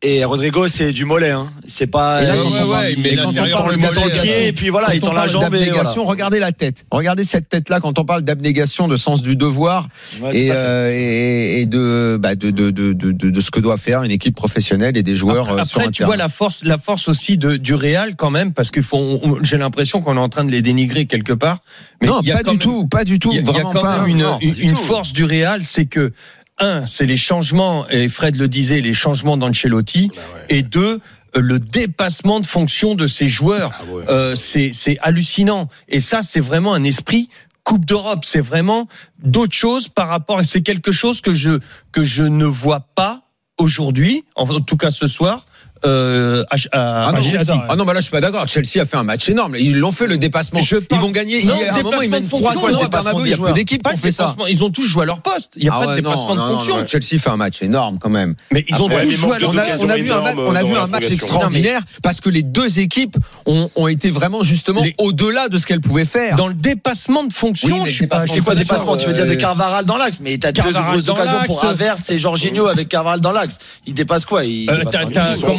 Et 0.00 0.24
Rodrigo, 0.24 0.68
c'est 0.68 0.92
du 0.92 1.04
mollet. 1.04 1.30
Hein. 1.32 1.48
C'est 1.66 1.88
pas. 1.88 2.22
Et 2.22 2.26
là, 2.26 2.34
on 2.36 2.48
il- 2.88 3.02
mais 3.02 3.10
il- 3.14 3.16
quand 3.20 3.30
on 3.30 3.32
parle 3.50 3.76
mettre 3.78 3.94
mollet, 4.00 4.14
le 4.14 4.20
pied, 4.22 4.46
et 4.46 4.52
puis 4.52 4.68
voilà, 4.68 4.94
il 4.94 5.00
tend 5.00 5.12
la 5.12 5.26
jambe 5.26 5.42
et 5.42 5.48
voilà. 5.48 5.64
d'abnégation, 5.66 6.04
regardez 6.04 6.38
la 6.38 6.52
tête. 6.52 6.86
Regardez 6.92 7.24
cette 7.24 7.48
tête-là 7.48 7.80
quand 7.80 7.98
on 7.98 8.04
parle 8.04 8.22
d'abnégation, 8.22 8.86
de 8.86 8.94
sens 8.94 9.22
du 9.22 9.34
devoir 9.34 9.88
Ouais, 10.22 10.38
et, 10.38 10.50
euh, 10.52 11.66
de, 11.66 12.16
bah, 12.20 12.36
de, 12.36 12.50
de, 12.52 12.70
de, 12.70 12.92
de, 12.92 13.10
de- 13.10 13.30
de 13.30 13.40
ce 13.40 13.50
que 13.50 13.58
doit 13.58 13.76
faire 13.76 14.04
une 14.04 14.12
équipe 14.12 14.36
professionnelle 14.36 14.96
et 14.96 15.02
des 15.02 15.16
joueurs 15.16 15.48
Après, 15.50 15.62
euh, 15.62 15.64
sur 15.64 15.78
après, 15.80 15.88
un 15.88 15.90
tu 15.90 15.98
terrain. 15.98 16.06
vois 16.10 16.16
la 16.16 16.28
force, 16.28 16.62
la 16.62 16.78
force 16.78 17.08
aussi 17.08 17.36
de, 17.36 17.56
du 17.56 17.74
Real 17.74 18.14
quand 18.14 18.30
même, 18.30 18.52
parce 18.52 18.70
que 18.70 18.80
faut, 18.82 19.38
j'ai 19.42 19.58
l'impression 19.58 20.00
qu'on 20.00 20.16
est 20.16 20.20
en 20.20 20.28
train 20.28 20.44
de 20.44 20.52
les 20.52 20.62
dénigrer 20.62 21.06
quelque 21.06 21.32
part. 21.32 21.58
Mais 22.02 22.06
non, 22.06 22.20
il 22.22 22.28
y 22.28 22.32
a 22.32 22.36
pas 22.36 22.42
du 22.44 22.50
même- 22.50 22.58
tout, 22.58 22.86
pas 22.86 23.02
du 23.02 23.18
tout, 23.18 23.30
Il 23.32 23.36
y 23.36 23.38
a, 23.38 23.42
y 23.42 23.62
quand 23.62 23.72
pas. 23.72 23.98
même 23.98 24.06
une, 24.08 24.18
non, 24.18 24.38
une, 24.40 24.76
force 24.76 25.12
du 25.12 25.24
Real, 25.24 25.64
c'est 25.64 25.86
que 25.86 26.12
un, 26.60 26.86
c'est 26.86 27.06
les 27.06 27.16
changements 27.16 27.88
et 27.88 28.08
Fred 28.08 28.36
le 28.36 28.48
disait, 28.48 28.80
les 28.80 28.94
changements 28.94 29.36
d'Ancelotti, 29.36 30.10
et 30.48 30.62
deux, 30.62 31.00
euh, 31.36 31.40
le 31.40 31.58
dépassement 31.58 32.40
de 32.40 32.46
fonction 32.46 32.94
de 32.94 33.06
ces 33.06 33.28
joueurs. 33.28 33.72
Ah 33.74 33.92
ouais. 33.92 34.04
Euh, 34.08 34.36
c'est 34.36 34.70
c'est 34.72 34.98
hallucinant. 35.02 35.68
Et 35.88 36.00
ça, 36.00 36.22
c'est 36.22 36.40
vraiment 36.40 36.74
un 36.74 36.84
esprit 36.84 37.28
Coupe 37.64 37.84
d'Europe. 37.84 38.24
C'est 38.24 38.40
vraiment 38.40 38.88
d'autres 39.22 39.54
choses 39.54 39.88
par 39.88 40.08
rapport. 40.08 40.40
Et 40.40 40.44
c'est 40.44 40.62
quelque 40.62 40.92
chose 40.92 41.20
que 41.20 41.34
je 41.34 41.58
que 41.92 42.02
je 42.02 42.24
ne 42.24 42.46
vois 42.46 42.80
pas 42.94 43.22
aujourd'hui, 43.58 44.24
en 44.36 44.60
tout 44.60 44.76
cas 44.76 44.90
ce 44.90 45.06
soir. 45.06 45.44
Euh, 45.84 46.44
à, 46.50 46.56
à- 46.72 47.08
Ah 47.08 47.12
non, 47.12 47.18
à 47.18 47.22
Chelsea. 47.22 47.66
ah 47.68 47.76
non, 47.76 47.84
bah 47.84 47.92
là 47.94 48.00
je 48.00 48.04
suis 48.04 48.10
pas 48.12 48.20
d'accord. 48.20 48.46
Chelsea 48.48 48.80
a 48.80 48.84
fait 48.84 48.96
un 48.96 49.02
match 49.02 49.28
énorme. 49.28 49.56
Ils 49.58 49.78
l'ont 49.78 49.92
fait 49.92 50.06
le 50.06 50.16
dépassement. 50.16 50.60
Je 50.60 50.76
Ils 50.90 50.98
vont 50.98 51.10
gagner. 51.10 51.44
Non, 51.44 51.54
il 51.60 51.66
y 51.66 51.68
a 51.68 51.74
un 51.74 51.82
moment 51.82 52.02
ils 52.02 52.10
mènent 52.10 52.24
de 52.24 52.28
3 52.28 52.52
fonction, 52.52 52.68
0 52.68 52.72
le 52.80 52.84
dépassement. 52.84 53.24
Il 53.24 53.30
y 53.30 53.34
a 53.48 53.52
d'équipes 53.52 53.82
Pas 53.82 53.92
qui 53.94 53.98
fait 54.00 54.10
ça. 54.10 54.34
Ils 54.48 54.64
ont 54.64 54.70
tous 54.70 54.84
joué 54.84 55.02
à 55.02 55.06
leur 55.06 55.20
poste. 55.20 55.52
Il 55.56 55.62
n'y 55.62 55.68
a 55.68 55.72
Ah 55.74 55.80
pas 55.84 55.86
ouais, 55.92 55.96
de 55.96 56.00
non, 56.02 56.10
de 56.12 56.16
fonction. 56.16 56.78
non, 56.78 56.86
Chelsea 56.86 57.18
fait 57.20 57.30
un 57.30 57.36
match 57.36 57.62
énorme 57.62 57.98
quand 58.00 58.08
même. 58.10 58.34
Mais 58.52 58.64
ils 58.68 58.80
ont 58.82 58.86
Après, 58.88 59.04
tous 59.04 59.10
joué 59.12 59.30
on 59.30 59.56
a, 59.58 59.62
poste. 59.62 59.82
on 59.84 59.88
a 59.88 59.96
vu 59.96 60.02
un 60.02 60.04
énorme 60.04 60.24
match, 60.24 60.36
on 60.38 60.54
a 60.54 60.62
vu 60.62 60.76
un 60.76 60.86
match 60.86 61.10
extraordinaire 61.10 61.80
parce 62.02 62.20
que 62.20 62.28
les 62.30 62.42
deux 62.42 62.80
équipes 62.80 63.16
ont, 63.46 63.70
ont 63.76 63.88
été 63.88 64.10
vraiment 64.10 64.42
justement 64.42 64.82
Les- 64.82 64.94
au-delà 64.98 65.48
de 65.48 65.58
ce 65.58 65.66
qu'elles 65.66 65.80
pouvaient 65.80 66.04
faire. 66.04 66.36
Dans 66.36 66.48
le 66.48 66.54
dépassement 66.54 67.24
de 67.24 67.32
fonction, 67.32 67.82
Oui, 67.82 67.90
je 67.90 67.92
suis 67.92 68.06
pas. 68.06 68.16
dépassement 68.20 68.34
C'est 68.34 68.40
quoi 68.44 68.54
dépassement 68.54 68.96
Tu 68.96 69.06
veux 69.06 69.12
dire 69.12 69.26
de 69.26 69.34
Carvaral 69.34 69.84
dans 69.84 69.96
l'axe 69.96 70.20
Mais 70.20 70.38
t'as 70.38 70.52
deux 70.52 71.10
occasions 71.10 71.38
pour. 71.46 71.64
Havertz 71.64 72.10
et 72.10 72.18
Jorginho 72.18 72.66
avec 72.66 72.88
Carvaral 72.88 73.20
dans 73.20 73.32
l'axe. 73.32 73.58
Il 73.86 73.94
dépasse 73.94 74.24
quoi? 74.24 74.42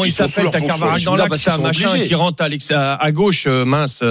Euh, 0.10 0.28
sous 0.28 0.28
s'appelle 0.28 0.51
T'as 0.51 0.98
Ils 0.98 1.06
dans 1.06 1.16
l'axe, 1.16 1.60
machin 1.60 2.00
qui 2.00 2.16
rentre 2.16 2.44
à, 2.72 2.96
à, 2.96 3.12
gauche, 3.12 3.46
euh, 3.48 3.66
mince. 3.66 4.04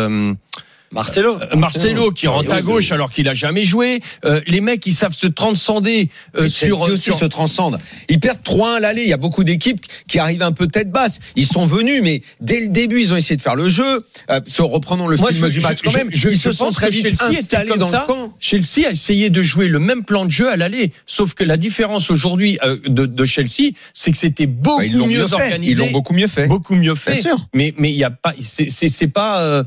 Euh, 0.90 0.94
Marcelo. 0.94 1.38
euh, 1.40 1.56
Marcelo 1.56 2.10
qui 2.10 2.26
rentre 2.26 2.52
à 2.52 2.60
gauche 2.62 2.92
alors 2.92 3.10
qu'il 3.10 3.28
a 3.28 3.34
jamais 3.34 3.64
joué. 3.64 4.00
Euh, 4.24 4.40
les 4.46 4.60
mecs, 4.60 4.86
ils 4.86 4.94
savent 4.94 5.12
se 5.14 5.26
transcender 5.26 6.08
euh, 6.36 6.48
sur, 6.48 6.80
aussi 6.82 6.98
sur 7.02 7.18
se 7.18 7.24
transcende. 7.24 7.78
Ils 8.08 8.20
perdent 8.20 8.38
3-1 8.44 8.76
à 8.76 8.80
l'aller. 8.80 9.02
Il 9.02 9.08
y 9.08 9.12
a 9.12 9.16
beaucoup 9.18 9.44
d'équipes 9.44 9.80
qui 10.08 10.18
arrivent 10.18 10.42
un 10.42 10.52
peu 10.52 10.66
tête 10.66 10.90
basse. 10.90 11.20
Ils 11.36 11.46
sont 11.46 11.66
venus, 11.66 12.00
mais 12.02 12.22
dès 12.40 12.60
le 12.60 12.68
début, 12.68 13.00
ils 13.00 13.12
ont 13.12 13.16
essayé 13.16 13.36
de 13.36 13.42
faire 13.42 13.56
le 13.56 13.68
jeu. 13.68 14.04
Euh, 14.30 14.40
se 14.46 14.62
reprenons 14.62 15.08
le 15.08 15.16
Moi, 15.16 15.30
film 15.32 15.46
je- 15.46 15.50
du 15.52 15.60
match 15.60 15.78
je- 15.78 15.82
quand 15.84 15.92
même. 15.96 16.08
je- 16.12 16.28
ils 16.30 16.34
je 16.36 16.40
se 16.40 16.52
sont 16.52 16.70
très 16.72 16.88
que 16.88 16.94
vite 16.94 17.02
Chelsea 17.18 17.38
installés 17.38 17.76
dans 17.76 17.88
ça. 17.88 18.00
le 18.08 18.12
camp. 18.12 18.34
Chelsea 18.40 18.86
a 18.86 18.90
essayé 18.90 19.30
de 19.30 19.42
jouer 19.42 19.68
le 19.68 19.78
même 19.78 20.04
plan 20.04 20.24
de 20.24 20.30
jeu 20.30 20.48
à 20.50 20.56
l'aller, 20.56 20.92
sauf 21.06 21.34
que 21.34 21.44
la 21.44 21.56
différence 21.56 22.10
aujourd'hui 22.10 22.58
euh, 22.64 22.78
de, 22.86 23.06
de 23.06 23.24
Chelsea, 23.24 23.72
c'est 23.94 24.10
que 24.10 24.16
c'était 24.18 24.46
beaucoup 24.46 24.78
Bah, 24.80 24.86
mieux, 24.88 25.04
mieux 25.04 25.26
fait. 25.26 25.34
organisé, 25.34 25.82
Ils 25.82 25.86
l'ont 25.86 25.92
beaucoup 25.92 26.14
mieux 26.14 26.26
fait. 26.28 26.46
beaucoup 26.46 26.74
mieux 26.74 26.94
Bien 26.94 27.14
fait. 27.14 27.20
sûr. 27.20 27.36
Mais 27.54 27.74
mais 27.78 27.90
il 27.90 27.96
y 27.96 28.04
a 28.04 28.10
pas, 28.10 28.34
c'est 28.40 28.68
c'est 28.70 28.88
c'est 28.88 29.08
pas. 29.08 29.64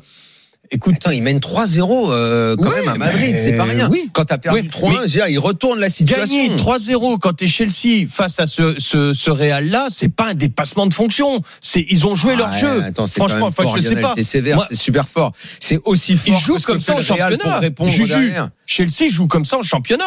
Écoute, 0.71 0.95
Attends, 0.95 1.11
ils 1.11 1.21
mènent 1.21 1.39
3-0 1.39 2.11
euh, 2.11 2.55
quand 2.55 2.69
même 2.69 2.87
à 2.89 2.95
Madrid, 2.95 3.37
c'est 3.39 3.53
pas 3.53 3.65
rien. 3.65 3.89
oui. 3.91 4.09
Quand 4.13 4.25
t'as 4.25 4.37
perdu 4.37 4.61
Oui, 4.61 4.67
3-1, 4.69 4.91
je 4.95 4.99
veux 5.01 5.07
dire, 5.07 5.27
ils 5.27 5.37
retournent 5.39 5.79
la 5.79 5.89
situation. 5.89 6.35
Gagner 6.47 6.55
3-0 6.55 7.19
quand 7.19 7.33
t'es 7.33 7.47
Chelsea 7.47 8.07
face 8.09 8.39
à 8.39 8.45
ce, 8.45 8.79
ce, 8.79 9.13
ce 9.13 9.29
Real-là, 9.29 9.87
c'est 9.89 10.09
pas 10.13 10.29
un 10.29 10.33
dépassement 10.33 10.87
de 10.87 10.93
fonction. 10.93 11.41
C'est, 11.59 11.85
ils 11.89 12.07
ont 12.07 12.15
joué 12.15 12.35
leur 12.35 12.51
Ouais, 12.51 12.59
jeu. 12.59 12.83
attends, 12.83 13.07
c'est 13.07 13.19
Franchement, 13.19 13.47
enfin, 13.47 13.63
fort, 13.63 13.75
je 13.77 13.81
sais 13.81 13.95
pas. 13.95 14.13
T'es 14.15 14.23
sévère, 14.23 14.65
c'est 14.69 14.77
super 14.77 15.07
fort. 15.07 15.33
C'est 15.59 15.79
aussi 15.85 16.15
fort. 16.15 16.33
Ils 16.33 16.39
jouent 16.39 16.57
que 16.57 16.63
comme 16.63 16.77
que 16.77 16.83
ça 16.83 16.93
en 16.93 16.97
Real 16.97 17.37
championnat. 17.37 17.61
Juju. 17.87 18.33
Chelsea 18.65 19.09
joue 19.09 19.27
comme 19.27 19.45
ça 19.45 19.57
en 19.59 19.63
championnat. 19.63 20.03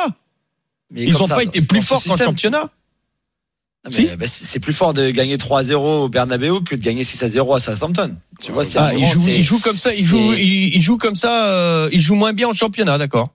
Mais 0.91 1.03
Ils 1.05 1.13
comme 1.13 1.23
ont 1.23 1.27
ça, 1.27 1.35
pas 1.37 1.43
été 1.43 1.61
c'est 1.61 1.67
plus 1.69 1.83
forts 1.83 2.03
qu'en 2.05 2.17
championnat. 2.17 2.69
Mais, 3.87 3.91
Si. 3.91 4.17
bah, 4.17 4.25
c'est 4.27 4.61
plus 4.61 4.73
fort 4.73 4.95
de 4.95 5.11
gagner 5.11 5.37
3-0 5.37 5.75
au 6.05 6.09
Bernabeu 6.09 6.61
que 6.61 6.75
de 6.75 6.81
gagner 6.83 7.05
6-0 7.05 7.55
à 7.55 7.61
Southampton. 7.61 8.17
Tu 8.41 8.51
vois, 8.51 8.65
Ah, 8.77 8.93
jouent, 8.97 9.21
c'est- 9.25 9.37
ils 9.37 9.43
jouent 9.43 9.61
comme 9.61 9.77
ça. 9.77 9.93
Jouent, 9.93 10.33
ils, 10.35 10.75
ils 10.77 10.81
jouent 10.81 10.97
comme 10.99 11.17
ça. 11.17 11.49
euh, 11.51 11.89
ils 11.93 12.01
jouent 12.01 12.15
moins 12.15 12.33
bien 12.33 12.49
en 12.49 12.55
championnat, 12.55 12.97
d'accord. 12.99 13.29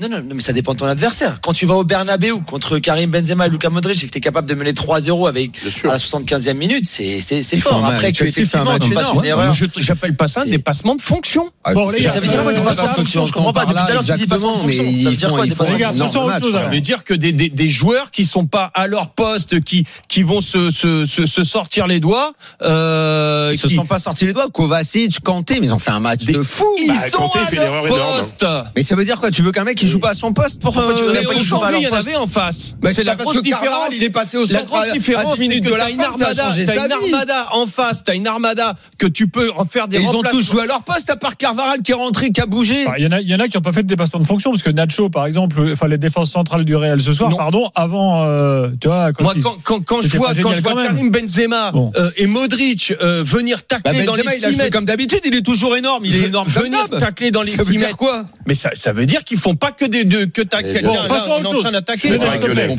Non, 0.00 0.08
non, 0.08 0.18
non, 0.22 0.34
mais 0.34 0.40
ça 0.40 0.52
dépend 0.52 0.72
de 0.72 0.78
ton 0.78 0.86
adversaire. 0.86 1.40
Quand 1.42 1.52
tu 1.52 1.66
vas 1.66 1.74
au 1.74 1.84
Bernabeu 1.84 2.34
contre 2.46 2.78
Karim 2.78 3.10
Benzema 3.10 3.46
et 3.46 3.50
Luka 3.50 3.68
Modric 3.68 4.02
et 4.02 4.06
que 4.06 4.10
tu 4.12 4.18
es 4.18 4.20
capable 4.20 4.48
de 4.48 4.54
mener 4.54 4.72
3-0 4.72 5.28
avec 5.28 5.50
à 5.84 5.88
la 5.88 5.98
75e 5.98 6.54
minute, 6.54 6.86
c'est 6.86 7.20
fort. 7.58 7.84
Après 7.84 8.12
que 8.12 8.24
effectivement 8.24 8.78
tu 8.78 8.92
fasses 8.92 9.12
une 9.14 9.24
erreur. 9.24 9.52
Je- 9.52 9.66
J'appelle 9.76 10.16
pas 10.16 10.28
ça 10.28 10.42
un 10.42 10.46
dépassement 10.46 10.94
de 10.94 11.02
fonction. 11.02 11.50
Ah, 11.64 11.74
Bon, 11.74 11.90
les 11.90 11.98
je- 11.98 12.04
gars, 12.04 12.10
Ça 12.10 12.20
veut 12.20 12.28
dire 12.28 12.42
quoi, 12.42 12.52
dépassement 12.54 12.84
de 12.84 12.88
fonction 12.88 13.24
Je 13.26 13.32
comprends 13.32 13.52
pas. 13.52 13.66
Depuis 13.66 13.74
tout 13.74 13.90
à 13.90 13.92
l'heure, 13.92 14.04
tu 14.04 14.12
dis 14.12 14.20
dépassement 14.20 14.52
de 14.52 14.56
fonction. 14.58 14.84
Ça 15.02 15.10
veut 15.10 15.16
dire 15.16 15.28
quoi, 15.32 15.46
dépassement 15.46 15.76
de 15.76 15.84
autre 16.02 16.42
chose. 16.42 16.54
Ça 16.54 16.66
veut 16.68 16.80
dire 16.80 17.04
que 17.04 17.14
des, 17.14 17.32
des, 17.32 17.48
des 17.48 17.68
joueurs 17.68 18.10
qui 18.10 18.24
sont 18.24 18.46
pas 18.46 18.70
à 18.74 18.86
leur 18.86 19.10
poste, 19.10 19.60
qui 19.62 19.84
qui 20.08 20.22
vont 20.22 20.40
se 20.40 20.70
se, 20.70 21.04
se, 21.06 21.26
se 21.26 21.44
sortir 21.44 21.86
les 21.86 22.00
doigts, 22.00 22.32
euh, 22.62 23.50
Ils 23.52 23.58
se 23.58 23.66
qui- 23.66 23.74
sont 23.74 23.86
pas 23.86 23.98
sortis 23.98 24.26
les 24.26 24.32
doigts. 24.32 24.48
Kovacic, 24.52 25.20
Kanté, 25.20 25.58
mais 25.60 25.66
ils 25.66 25.74
ont 25.74 25.78
fait 25.78 25.90
un 25.90 26.00
match 26.00 26.24
de 26.24 26.40
fou. 26.42 26.64
ils 26.78 26.88
Bah, 26.88 26.94
sont 27.10 27.18
Kanté 27.18 27.38
à 27.40 27.54
leur 27.54 27.64
erreur 27.64 27.86
énorme. 27.86 28.16
poste. 28.18 28.46
Mais 28.76 28.82
ça 28.82 28.96
veut 28.96 29.04
dire 29.04 29.20
quoi? 29.20 29.30
Tu 29.30 29.42
veux 29.42 29.52
qu'un 29.52 29.64
mec 29.64 29.76
qui 29.76 29.88
joue 29.90 30.00
pas 30.00 30.10
à 30.10 30.14
son 30.14 30.32
poste 30.32 30.60
pour 30.62 30.72
Pourquoi 30.72 30.94
tu 30.94 31.02
euh, 31.02 31.06
voudrais 31.06 31.20
Mais 31.20 31.26
pas 31.26 31.34
à 31.34 31.40
aujourd'hui, 31.40 31.76
il 31.80 31.84
y 31.84 31.88
en 31.88 31.92
avait 31.96 32.16
en 32.16 32.26
face. 32.26 32.74
Bah, 32.80 32.90
c'est 32.92 33.04
la 33.04 33.14
grosse 33.16 33.40
différence. 33.42 33.88
il 33.92 34.02
est 34.04 34.10
passé 34.10 34.36
au 34.36 34.42
La 34.42 34.46
centre 34.46 34.66
grosse 34.66 34.80
à- 34.86 34.90
à 34.90 34.92
différence, 34.92 35.34
10 35.34 35.40
c'est 35.42 35.48
minutes 35.48 35.64
que 35.64 35.70
de 35.70 35.74
la 35.74 35.84
t'as 35.84 35.90
une 35.90 36.00
armada, 36.00 36.34
t'as 36.66 36.84
une 36.86 36.92
armada 36.92 37.46
en 37.52 37.66
face, 37.66 38.04
t'as 38.04 38.14
une 38.14 38.26
armada 38.26 38.74
que 38.98 39.06
tu 39.06 39.28
peux 39.28 39.50
en 39.56 39.64
faire 39.64 39.88
des 39.88 39.98
Et 39.98 40.02
ils 40.02 40.08
ont 40.08 40.22
tous 40.22 40.42
joué 40.42 40.62
à 40.62 40.66
leur 40.66 40.82
poste 40.82 41.10
à 41.10 41.16
part 41.16 41.36
Carvaral 41.36 41.82
qui 41.82 41.92
est 41.92 41.94
rentré, 41.94 42.30
qui 42.30 42.40
a 42.40 42.46
bougé. 42.46 42.84
Enfin, 42.86 42.94
Il 42.98 43.04
y 43.04 43.06
en 43.06 43.12
a, 43.12 43.20
il 43.20 43.28
y 43.28 43.34
en 43.34 43.40
a 43.40 43.48
qui 43.48 43.56
n'ont 43.56 43.62
pas 43.62 43.72
fait 43.72 43.82
de 43.82 43.88
dépassement 43.88 44.20
de 44.20 44.26
fonction 44.26 44.50
parce 44.50 44.62
que 44.62 44.70
Nacho, 44.70 45.10
par 45.10 45.26
exemple, 45.26 45.68
enfin 45.72 45.88
les 45.88 45.98
défenses 45.98 46.30
centrales 46.30 46.64
du 46.64 46.76
Real 46.76 47.00
ce 47.00 47.12
soir, 47.12 47.30
Non. 47.30 47.36
pardon, 47.36 47.70
avant, 47.74 48.24
euh, 48.24 48.68
tu 48.80 48.88
vois, 48.88 49.12
quand 49.12 49.24
Moi, 49.24 49.32
ils- 49.36 49.42
quand, 49.42 49.56
quand, 49.62 49.80
quand 49.84 50.00
je 50.02 50.16
vois, 50.16 50.32
quand 50.34 50.54
je 50.54 50.60
vois. 50.62 50.74
Karim 50.84 51.10
Benzema 51.10 51.72
euh, 51.96 52.10
et 52.16 52.26
Modric 52.26 52.92
euh, 53.02 53.22
venir 53.24 53.58
Bah, 53.58 53.78
tacler 53.82 54.04
dans 54.04 54.14
les 54.14 54.22
Benzema, 54.22 54.36
il 54.36 54.44
a 54.44 54.48
6 54.48 54.54
joué 54.54 54.62
mètres, 54.64 54.76
comme 54.76 54.84
d'habitude, 54.84 55.20
il 55.24 55.34
est 55.34 55.42
toujours 55.42 55.76
énorme. 55.76 56.04
Il 56.04 56.14
est 56.16 56.26
énorme 56.28 56.48
venir 56.48 56.88
tacler 56.98 57.30
dans 57.30 57.42
les 57.42 57.52
Ça 57.52 57.62
veut 57.62 57.72
6 57.72 57.76
dire 57.78 57.86
mètres. 57.88 57.96
quoi? 57.96 58.24
Mais 58.46 58.54
ça, 58.54 58.70
ça 58.74 58.92
veut 58.92 59.06
dire 59.06 59.24
qu'ils 59.24 59.38
font 59.38 59.54
pas 59.56 59.70
que 59.80 59.86
des 59.86 60.04
deux, 60.04 60.26
que 60.26 60.42
t'as 60.42 60.62
quelqu'un 60.62 60.88
en 60.88 61.44
chose. 61.44 61.62
train 61.62 61.72
d'attaquer. 61.72 62.10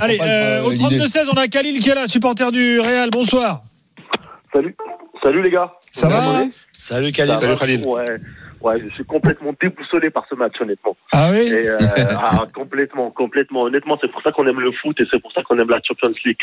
Allez, 0.02 0.20
euh, 0.20 0.26
euh, 0.26 0.64
au 0.64 0.72
l'idée. 0.72 1.00
32-16, 1.00 1.30
on 1.34 1.38
a 1.38 1.48
Khalil 1.48 1.80
qui 1.80 1.90
est 1.90 1.96
là, 1.96 2.08
supporter 2.08 2.52
du 2.52 2.80
Real. 2.80 3.10
Bonsoir. 3.10 3.64
Salut, 4.54 4.76
salut 5.24 5.42
les 5.42 5.50
gars. 5.50 5.72
Ça 5.92 6.08
va 6.08 6.44
Salut 6.72 7.12
Khalil. 7.12 7.34
Salut, 7.34 7.56
Khalil. 7.58 7.86
Ouais, 7.86 8.18
ouais, 8.62 8.80
je 8.80 8.94
suis 8.94 9.06
complètement 9.06 9.54
déboussolé 9.60 10.10
par 10.10 10.26
ce 10.30 10.36
match, 10.36 10.54
honnêtement. 10.60 10.96
Ah 11.12 11.30
oui 11.32 11.48
Et, 11.48 11.68
euh, 11.68 11.78
ah, 12.22 12.46
complètement, 12.54 13.10
complètement. 13.10 13.64
Honnêtement, 13.64 13.98
c'est 14.00 14.12
pour 14.12 14.22
ça 14.22 14.32
qu'on 14.32 14.48
aime 14.48 14.60
le 14.60 14.72
foot 14.74 15.00
et 15.00 15.06
c'est 15.10 15.22
pour 15.22 15.32
ça 15.32 15.42
qu'on 15.44 15.58
aime 15.58 15.70
la 15.70 15.80
Champions 15.84 16.14
League. 16.26 16.38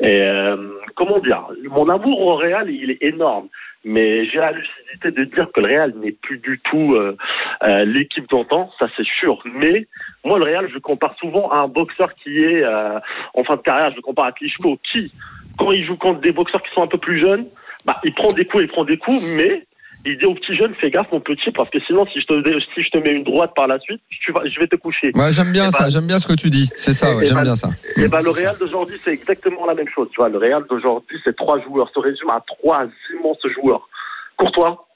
Et 0.00 0.22
euh, 0.22 0.56
comment 0.94 1.18
dire, 1.18 1.48
mon 1.70 1.88
amour 1.88 2.20
au 2.20 2.36
Real, 2.36 2.70
il 2.70 2.90
est 2.90 3.02
énorme. 3.02 3.48
Mais 3.88 4.26
j'ai 4.26 4.36
la 4.36 4.52
lucidité 4.52 5.10
de 5.10 5.24
dire 5.24 5.50
que 5.50 5.60
le 5.60 5.68
Real 5.68 5.94
n'est 5.96 6.12
plus 6.12 6.36
du 6.36 6.60
tout 6.62 6.92
euh, 6.92 7.16
euh, 7.62 7.86
l'équipe 7.86 8.28
d'antan, 8.28 8.70
ça 8.78 8.86
c'est 8.94 9.06
sûr. 9.06 9.42
Mais 9.54 9.86
moi, 10.26 10.38
le 10.38 10.44
Real, 10.44 10.68
je 10.70 10.78
compare 10.78 11.16
souvent 11.18 11.50
à 11.50 11.56
un 11.60 11.68
boxeur 11.68 12.12
qui 12.16 12.38
est 12.44 12.62
euh, 12.62 12.98
en 13.32 13.44
fin 13.44 13.56
de 13.56 13.62
carrière. 13.62 13.90
Je 13.96 14.02
compare 14.02 14.26
à 14.26 14.32
Klitschko, 14.32 14.78
qui, 14.92 15.10
quand 15.56 15.72
il 15.72 15.86
joue 15.86 15.96
contre 15.96 16.20
des 16.20 16.32
boxeurs 16.32 16.62
qui 16.62 16.70
sont 16.74 16.82
un 16.82 16.86
peu 16.86 16.98
plus 16.98 17.18
jeunes, 17.18 17.46
bah, 17.86 17.98
il 18.04 18.12
prend 18.12 18.28
des 18.28 18.44
coups, 18.44 18.64
il 18.64 18.68
prend 18.68 18.84
des 18.84 18.98
coups, 18.98 19.22
mais 19.34 19.64
il 20.06 20.16
dit 20.18 20.24
aux 20.24 20.34
petits 20.34 20.56
jeunes, 20.56 20.74
fais 20.80 20.90
gaffe 20.90 21.10
mon 21.12 21.20
petit, 21.20 21.50
parce 21.52 21.68
que 21.70 21.78
sinon, 21.86 22.06
si 22.06 22.20
je 22.20 22.26
te, 22.26 22.60
si 22.74 22.82
je 22.82 22.90
te 22.90 22.98
mets 22.98 23.12
une 23.12 23.24
droite 23.24 23.52
par 23.54 23.66
la 23.66 23.78
suite, 23.80 24.00
tu 24.24 24.32
vas, 24.32 24.40
je 24.46 24.58
vais 24.60 24.66
te 24.68 24.76
coucher. 24.76 25.10
Moi, 25.14 25.30
j'aime 25.32 25.52
bien 25.52 25.70
ça. 25.70 25.84
ben- 25.84 25.90
J'aime 25.90 26.06
bien 26.06 26.18
ce 26.18 26.26
que 26.26 26.32
tu 26.34 26.50
dis. 26.50 26.70
C'est 26.76 26.92
ça. 26.92 27.14
Ouais, 27.16 27.26
J'aime 27.26 27.36
ben- 27.38 27.42
bien 27.42 27.56
ça. 27.56 27.68
Et 27.96 28.08
ben, 28.08 28.18
le 28.24 28.32
c'est 28.32 28.44
Real 28.46 28.56
d'aujourd'hui, 28.58 28.96
c'est 29.02 29.12
exactement 29.12 29.66
la 29.66 29.74
même 29.74 29.88
chose. 29.94 30.08
Tu 30.12 30.16
vois, 30.16 30.28
le 30.28 30.38
Real 30.38 30.64
d'aujourd'hui, 30.70 31.18
c'est 31.24 31.36
trois 31.36 31.60
joueurs, 31.62 31.90
se 31.94 31.98
résume 31.98 32.30
à 32.30 32.42
trois 32.46 32.84
immenses 33.18 33.38
joueurs. 33.60 33.88
Courtois, 34.36 34.86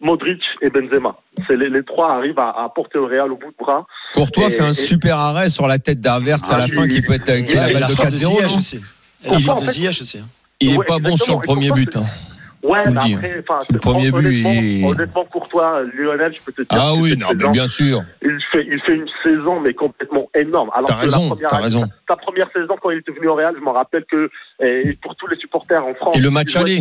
Modric 0.00 0.40
et 0.62 0.70
Benzema. 0.70 1.16
C'est 1.46 1.56
les, 1.56 1.68
les 1.68 1.82
trois 1.82 2.12
arrivent 2.14 2.38
à, 2.38 2.50
à 2.50 2.68
porter 2.74 2.98
le 2.98 3.04
Real 3.04 3.32
au 3.32 3.36
bout 3.36 3.50
de 3.50 3.56
bras. 3.58 3.86
Courtois 4.14 4.46
Et- 4.46 4.50
fait 4.50 4.62
un 4.62 4.70
et- 4.70 4.72
super 4.72 5.16
arrêt 5.16 5.50
sur 5.50 5.66
la 5.66 5.78
tête 5.78 6.00
d'Avertz 6.00 6.50
à 6.50 6.54
Ah, 6.54 6.58
la 6.58 6.64
oui, 6.64 6.70
fin 6.70 6.88
qui 6.88 7.02
peut 7.02 7.14
être 7.14 7.28
euh, 7.30 7.42
qui 7.42 7.52
Il 7.54 7.58
a 7.58 7.66
la 7.68 7.72
balle 7.80 7.88
de 7.90 7.94
frappe 7.94 8.10
de 8.10 8.16
4-0. 8.16 8.18
Ziyech 8.18 8.50
non 8.52 8.58
aussi. 8.58 8.76
Il 8.76 9.28
Pourquoi, 9.28 9.40
est 9.40 9.50
en 9.56 9.60
de 9.60 9.66
fait 9.66 9.72
Ziyech 9.72 10.00
aussi. 10.00 10.18
hein. 10.18 10.26
Il 10.60 10.74
est 10.74 10.78
Ouais, 10.78 10.84
pas 10.84 10.98
bon 10.98 11.16
sur 11.16 11.34
le 11.36 11.42
premier 11.42 11.70
but. 11.72 11.96
hein. 11.96 12.04
Ouais, 12.64 12.80
Je 12.82 12.88
vous 12.88 12.94
mais 12.94 13.00
le 13.02 13.06
dis. 13.08 13.14
après, 13.14 13.44
enfin, 13.46 13.60
Le 13.70 13.78
premier 13.78 14.10
but, 14.10 14.16
honnêtement, 14.16 14.50
il- 14.54 14.84
honnêtement, 14.86 15.24
Courtois, 15.26 15.82
Lionel, 15.94 16.32
je 16.34 16.42
peux 16.42 16.52
te 16.52 16.62
dire. 16.62 16.68
Ah 16.70 16.94
oui, 16.96 17.14
non, 17.16 17.26
mais 17.38 17.48
bien 17.50 17.66
sûr. 17.66 18.02
il 18.22 18.38
fait, 18.50 18.64
il 18.66 18.80
fait 18.86 18.94
une 18.94 19.08
saison, 19.22 19.60
mais 19.60 19.74
complètement 19.74 20.30
énorme. 20.34 20.70
Alors 20.74 20.88
T'as 20.88 20.94
raison, 20.96 21.22
la 21.24 21.28
première, 21.34 21.48
t'as 21.50 21.56
raison. 21.58 21.84
Sa 22.08 22.16
première 22.16 22.50
saison, 22.52 22.74
quand 22.82 22.90
il 22.90 22.98
était 23.00 23.12
venu 23.12 23.28
au 23.28 23.34
Real, 23.34 23.54
je 23.58 23.62
m'en 23.62 23.72
rappelle 23.72 24.04
que, 24.10 24.30
et 24.62 24.96
pour 25.02 25.14
tous 25.16 25.26
les 25.26 25.36
supporters 25.36 25.84
en 25.84 25.94
France. 25.94 26.16
Et 26.16 26.20
le 26.20 26.30
match 26.30 26.56
aller. 26.56 26.80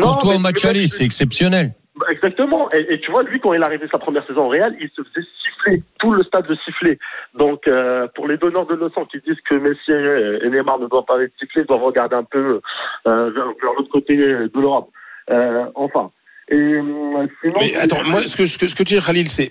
Courtois 0.00 0.36
au 0.36 0.38
match 0.38 0.64
aller, 0.64 0.86
c'est 0.88 1.04
exceptionnel. 1.04 1.72
Exactement. 2.08 2.70
Et, 2.72 2.94
et 2.94 3.00
tu 3.00 3.10
vois, 3.10 3.22
lui, 3.22 3.38
quand 3.38 3.52
il 3.52 3.60
est 3.60 3.66
arrivé 3.66 3.86
sa 3.90 3.98
première 3.98 4.26
saison 4.26 4.46
au 4.46 4.48
Real, 4.48 4.74
il 4.80 4.88
se 4.88 5.02
faisait 5.02 5.26
siffler. 5.42 5.82
Tout 6.00 6.12
le 6.12 6.22
stade 6.22 6.48
le 6.48 6.56
sifflait. 6.56 6.98
Donc, 7.34 7.68
euh, 7.68 8.08
pour 8.14 8.26
les 8.26 8.38
donneurs 8.38 8.66
de 8.66 8.74
leçons 8.74 9.04
qui 9.04 9.20
disent 9.20 9.40
que 9.42 9.54
Messi 9.54 9.92
et 9.92 10.48
Neymar 10.48 10.78
ne 10.78 10.86
doivent 10.86 11.04
pas 11.04 11.22
être 11.22 11.34
sifflés, 11.38 11.64
doivent 11.64 11.82
regarder 11.82 12.16
un 12.16 12.24
peu 12.24 12.60
euh, 13.06 13.30
vers, 13.30 13.46
vers 13.62 13.72
l'autre 13.76 13.90
côté 13.90 14.16
de 14.16 14.50
l'Europe. 14.54 14.88
Euh, 15.30 15.66
enfin. 15.74 16.10
Et 16.52 16.54
euh, 16.54 17.26
sinon, 17.40 17.54
Mais 17.60 17.74
attends, 17.76 18.04
moi, 18.10 18.20
ce 18.26 18.36
que, 18.36 18.44
ce 18.44 18.58
que, 18.58 18.66
ce 18.68 18.74
que 18.76 18.82
tu 18.82 18.94
dis, 18.94 19.00
Khalil, 19.00 19.26
c'est, 19.26 19.48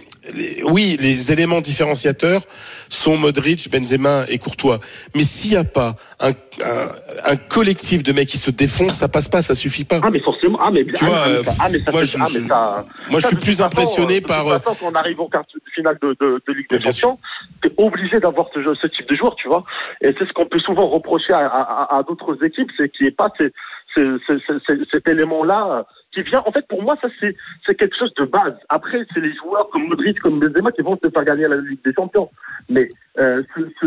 oui, 0.66 0.98
les 1.00 1.32
éléments 1.32 1.60
différenciateurs 1.60 2.42
sont 2.90 3.18
Modric, 3.18 3.72
Benzema 3.72 4.26
et 4.30 4.38
Courtois. 4.38 4.80
Mais 5.16 5.24
s'il 5.24 5.52
n'y 5.52 5.58
a 5.58 5.64
pas 5.64 5.96
un, 6.20 6.30
un, 6.30 7.32
un 7.32 7.36
collectif 7.38 8.04
de 8.04 8.12
mecs 8.14 8.28
qui 8.30 8.38
se 8.38 8.52
défoncent, 8.52 8.94
ça 8.98 9.08
passe 9.08 9.28
pas, 9.30 9.42
ça 9.42 9.56
suffit 9.56 9.84
pas. 9.84 10.00
Ah, 10.04 10.12
mais 10.12 10.20
forcément. 10.20 10.60
Ah, 10.62 10.70
mais. 10.72 10.86
Tu 10.86 10.94
ah, 11.02 11.06
vois, 11.08 11.24
mais 11.28 11.44
ça- 11.44 11.64
ah, 11.64 11.70
mais 11.72 11.80
ça, 11.80 11.92
moi, 11.92 12.04
je- 12.04 12.18
ah, 12.20 12.28
mais 12.32 12.48
ça- 12.48 12.84
Moi, 13.10 13.20
je 13.20 13.24
ça, 13.24 13.28
suis 13.30 13.38
de 13.38 13.42
plus 13.42 13.52
façon, 13.58 13.64
impressionné 13.66 14.20
de 14.22 14.26
par. 14.28 14.44
toute 14.44 14.52
euh, 14.54 14.60
façon, 14.60 14.86
quand 14.86 14.92
on 14.92 14.96
arrive 14.96 15.20
au 15.20 15.28
quart 15.28 15.44
de 15.44 15.62
finale 15.74 15.98
de, 16.04 16.16
de, 16.22 16.42
de 16.48 16.54
Ligue 16.54 16.70
des. 16.70 16.80
Champions, 16.84 17.18
t'es 17.64 17.72
obligé 17.78 18.20
d'avoir 18.20 18.48
ce, 18.54 18.60
ce 18.80 18.88
type 18.88 19.10
de 19.10 19.16
joueur, 19.16 19.36
tu 19.36 19.48
vois. 19.48 19.64
Et 20.02 20.14
c'est 20.20 20.28
ce 20.28 20.34
qu'on 20.34 20.46
peut 20.46 20.60
souvent 20.60 20.88
reprocher 20.88 21.34
à, 21.34 21.48
à, 21.48 21.98
à 21.98 22.04
d'autres 22.04 22.38
équipes, 22.46 22.70
c'est 22.78 22.90
qu'il 22.90 23.06
n'y 23.08 23.12
ait 23.12 23.16
pas 23.16 23.30
ces- 23.40 23.52
ces- 23.96 24.18
ces- 24.28 24.60
ces- 24.68 24.86
cet 24.92 25.08
élément-là 25.08 25.80
euh, 25.80 25.84
qui 26.14 26.22
vient. 26.24 26.42
En 26.46 26.52
fait, 26.52 26.66
pour 26.68 26.82
moi, 26.84 26.96
ça 27.02 27.08
c'est 27.20 27.36
c'est 27.66 27.76
quelque 27.76 27.96
chose 27.98 28.14
de 28.16 28.26
base. 28.26 28.54
Après, 28.70 29.00
c'est 29.14 29.20
les 29.22 29.34
joueurs 29.36 29.70
comme 29.72 29.88
Modric, 29.88 30.20
comme 30.20 30.40
Benzema 30.40 30.72
qui 30.72 30.82
vont 30.82 30.98
te 30.98 31.10
faire 31.10 31.24
gagner 31.26 31.48
la 31.48 31.58
Ligue 31.58 31.80
des 31.84 31.94
Champions. 31.94 32.30
Mais 32.70 32.88
euh, 33.20 33.42
se, 33.56 33.62
se, 33.80 33.86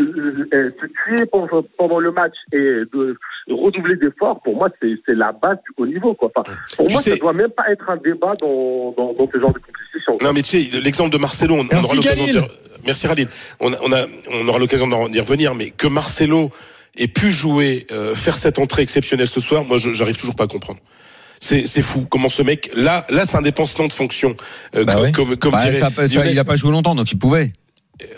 euh, 0.54 0.70
se 0.80 0.86
tuer 0.86 1.26
pendant, 1.30 1.62
pendant 1.78 1.98
le 2.00 2.10
match 2.12 2.34
et 2.52 2.58
de 2.92 3.16
redoubler 3.48 3.96
d'efforts, 3.96 4.40
pour 4.42 4.56
moi, 4.56 4.68
c'est 4.80 4.94
c'est 5.06 5.14
la 5.14 5.32
base 5.32 5.58
du 5.64 5.70
haut 5.76 5.86
niveau. 5.86 6.14
Quoi. 6.14 6.30
Enfin, 6.36 6.50
pour 6.76 6.86
Tu 6.86 6.92
moi, 6.92 7.02
sais- 7.02 7.10
ça 7.12 7.16
doit 7.18 7.32
même 7.32 7.50
pas 7.50 7.70
être 7.70 7.88
un 7.88 7.96
débat 7.98 8.34
dans, 8.40 8.92
dans, 8.96 9.12
dans 9.12 9.30
ce 9.30 9.38
genre 9.38 9.52
de 9.52 9.58
compétition. 9.60 10.18
Non, 10.22 10.32
mais 10.34 10.42
tu 10.42 10.58
sais, 10.58 10.80
l'exemple 10.80 11.10
de 11.10 11.18
Marcelo, 11.18 11.54
on, 11.54 11.64
Merci, 11.64 11.84
aura 11.86 11.94
l'occasion 11.94 12.26
de 12.26 12.46
Merci 12.86 13.06
Khalil. 13.08 13.28
On, 13.60 13.72
a, 13.72 13.76
on, 13.86 13.92
a, 13.92 14.04
on 14.42 14.48
aura 14.48 14.58
l'occasion 14.58 14.86
d'en- 14.86 15.08
d'y 15.08 15.20
revenir, 15.20 15.54
mais 15.54 15.70
que 15.70 15.86
Marcelo 15.86 16.50
ait 16.96 17.08
pu 17.08 17.30
jouer, 17.32 17.86
euh, 17.92 18.14
faire 18.14 18.36
cette 18.36 18.58
entrée 18.58 18.82
exceptionnelle 18.82 19.28
ce 19.28 19.40
soir, 19.40 19.64
moi, 19.64 19.78
j'arrive 19.78 20.16
toujours 20.16 20.34
pas 20.34 20.44
à 20.44 20.48
comprendre. 20.48 20.80
C'est 21.40 21.66
c'est 21.66 21.82
fou. 21.82 22.06
Comment 22.08 22.28
ce 22.30 22.42
mec, 22.42 22.70
là, 22.74 23.04
là, 23.10 23.26
c'est 23.26 23.36
un 23.36 23.42
dépassement 23.42 23.86
de 23.86 23.92
fonction. 23.92 24.36
Euh, 24.76 24.84
Bah 24.84 24.94
comme, 24.94 25.12
comme, 25.12 25.36
comme 25.36 25.52
Bah, 25.52 25.62
dirait 25.62 25.78
ça, 25.78 25.90
ça, 25.90 26.26
il 26.26 26.38
a 26.38 26.44
pas 26.44 26.56
joué 26.56 26.70
longtemps, 26.70 26.94
donc 26.94 27.10
il 27.12 27.18
pouvait. 27.18 27.52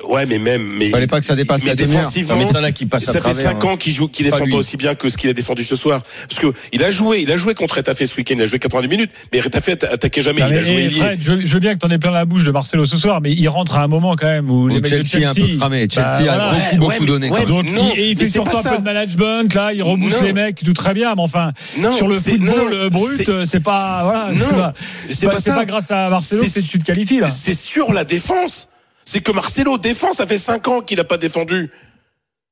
Ouais, 0.08 0.24
mais 0.24 0.38
même, 0.38 0.62
mais. 0.78 0.88
Fallait 0.88 1.06
pas 1.06 1.20
que 1.20 1.26
ça 1.26 1.36
dépasse 1.36 1.60
mais 1.62 1.68
la 1.68 1.74
défensivement, 1.74 2.34
Non, 2.36 2.46
mais 2.46 2.52
t'en 2.52 2.64
as 2.64 2.72
qui 2.72 2.86
passent 2.86 3.02
à 3.10 3.12
ça 3.12 3.12
fait 3.14 3.20
travers, 3.20 3.44
5 3.44 3.62
hein. 3.64 3.68
ans 3.68 3.76
qu'il 3.76 3.92
joue, 3.92 4.08
qu'il 4.08 4.24
défend 4.24 4.46
pas 4.48 4.56
aussi 4.56 4.78
bien 4.78 4.94
que 4.94 5.10
ce 5.10 5.18
qu'il 5.18 5.28
a 5.28 5.34
défendu 5.34 5.64
ce 5.64 5.76
soir. 5.76 6.00
Parce 6.28 6.40
que 6.40 6.46
il 6.72 6.82
a 6.82 6.90
joué, 6.90 7.20
il 7.20 7.30
a 7.30 7.36
joué 7.36 7.52
contre 7.52 7.76
Retafe 7.76 8.02
ce 8.06 8.16
week-end, 8.16 8.36
il 8.38 8.42
a 8.42 8.46
joué 8.46 8.58
90 8.58 8.88
minutes, 8.88 9.10
mais 9.34 9.40
Retafe 9.40 9.68
atta- 9.68 9.88
attaquait 9.92 10.22
jamais, 10.22 10.40
Non, 10.40 10.46
il 10.50 10.56
a 10.56 10.62
joué 10.62 10.84
eh. 10.86 10.90
Fred, 10.90 11.18
je, 11.20 11.44
je 11.44 11.52
veux 11.52 11.60
bien 11.60 11.74
que 11.74 11.78
t'en 11.78 11.90
aies 11.90 11.98
plein 11.98 12.10
la 12.10 12.24
bouche 12.24 12.44
de 12.44 12.52
Marcelo 12.52 12.86
ce 12.86 12.96
soir, 12.96 13.20
mais 13.20 13.32
il 13.32 13.46
rentre 13.48 13.76
à 13.76 13.82
un 13.82 13.86
moment 13.86 14.16
quand 14.16 14.26
même 14.26 14.50
où 14.50 14.66
les 14.68 14.80
mecs 14.80 14.84
de 14.90 15.02
Chelsea 15.02 15.22
est 15.22 15.26
un 15.26 15.34
peu 15.34 15.56
cramé. 15.58 15.86
Chelsea 15.92 16.32
a 16.32 16.38
beaucoup, 16.38 16.54
Ouais, 16.56 16.76
beaucoup 16.78 16.92
mais- 17.00 17.06
donné. 17.06 17.30
ouais, 17.30 17.40
quand 17.46 17.54
même. 17.62 17.64
Donc, 17.66 17.74
Non, 17.74 17.92
il, 17.94 18.00
il 18.02 18.16
mais 18.18 18.24
fait 18.24 18.30
surtout 18.30 18.56
un 18.56 18.62
peu 18.62 18.78
de 18.78 18.82
management, 18.82 19.54
là, 19.54 19.72
il 19.74 19.82
rebousse 19.82 20.12
Non. 20.14 20.22
les 20.22 20.32
mecs, 20.32 20.64
tout 20.64 20.72
très 20.72 20.94
bien, 20.94 21.14
mais 21.14 21.22
enfin, 21.22 21.52
Non, 21.78 21.92
sur 21.92 22.08
le 22.08 22.14
c'est- 22.14 22.30
football 22.30 22.72
euh, 22.72 22.88
brut, 22.88 23.10
c'est- 23.18 23.28
euh, 23.28 23.60
pas, 23.60 24.04
voilà, 24.04 24.28
non, 24.32 24.72
c'est 25.10 25.28
pas, 25.28 25.40
pas 25.54 25.64
grâce 25.66 25.90
à 25.90 26.08
Marcelo 26.08 26.44
C'est- 26.46 26.62
que 26.62 26.66
tu 26.66 26.78
te 26.78 26.84
qualifies, 26.84 27.18
là. 27.20 27.28
C'est 27.28 27.52
sur 27.54 27.92
la 27.92 28.04
défense. 28.04 28.68
C'est 29.06 29.20
que 29.20 29.32
Marcelo 29.32 29.78
défend, 29.78 30.12
ça 30.12 30.26
fait 30.26 30.36
5 30.36 30.68
ans 30.68 30.80
qu'il 30.82 30.98
n'a 30.98 31.04
pas 31.04 31.16
défendu. 31.16 31.70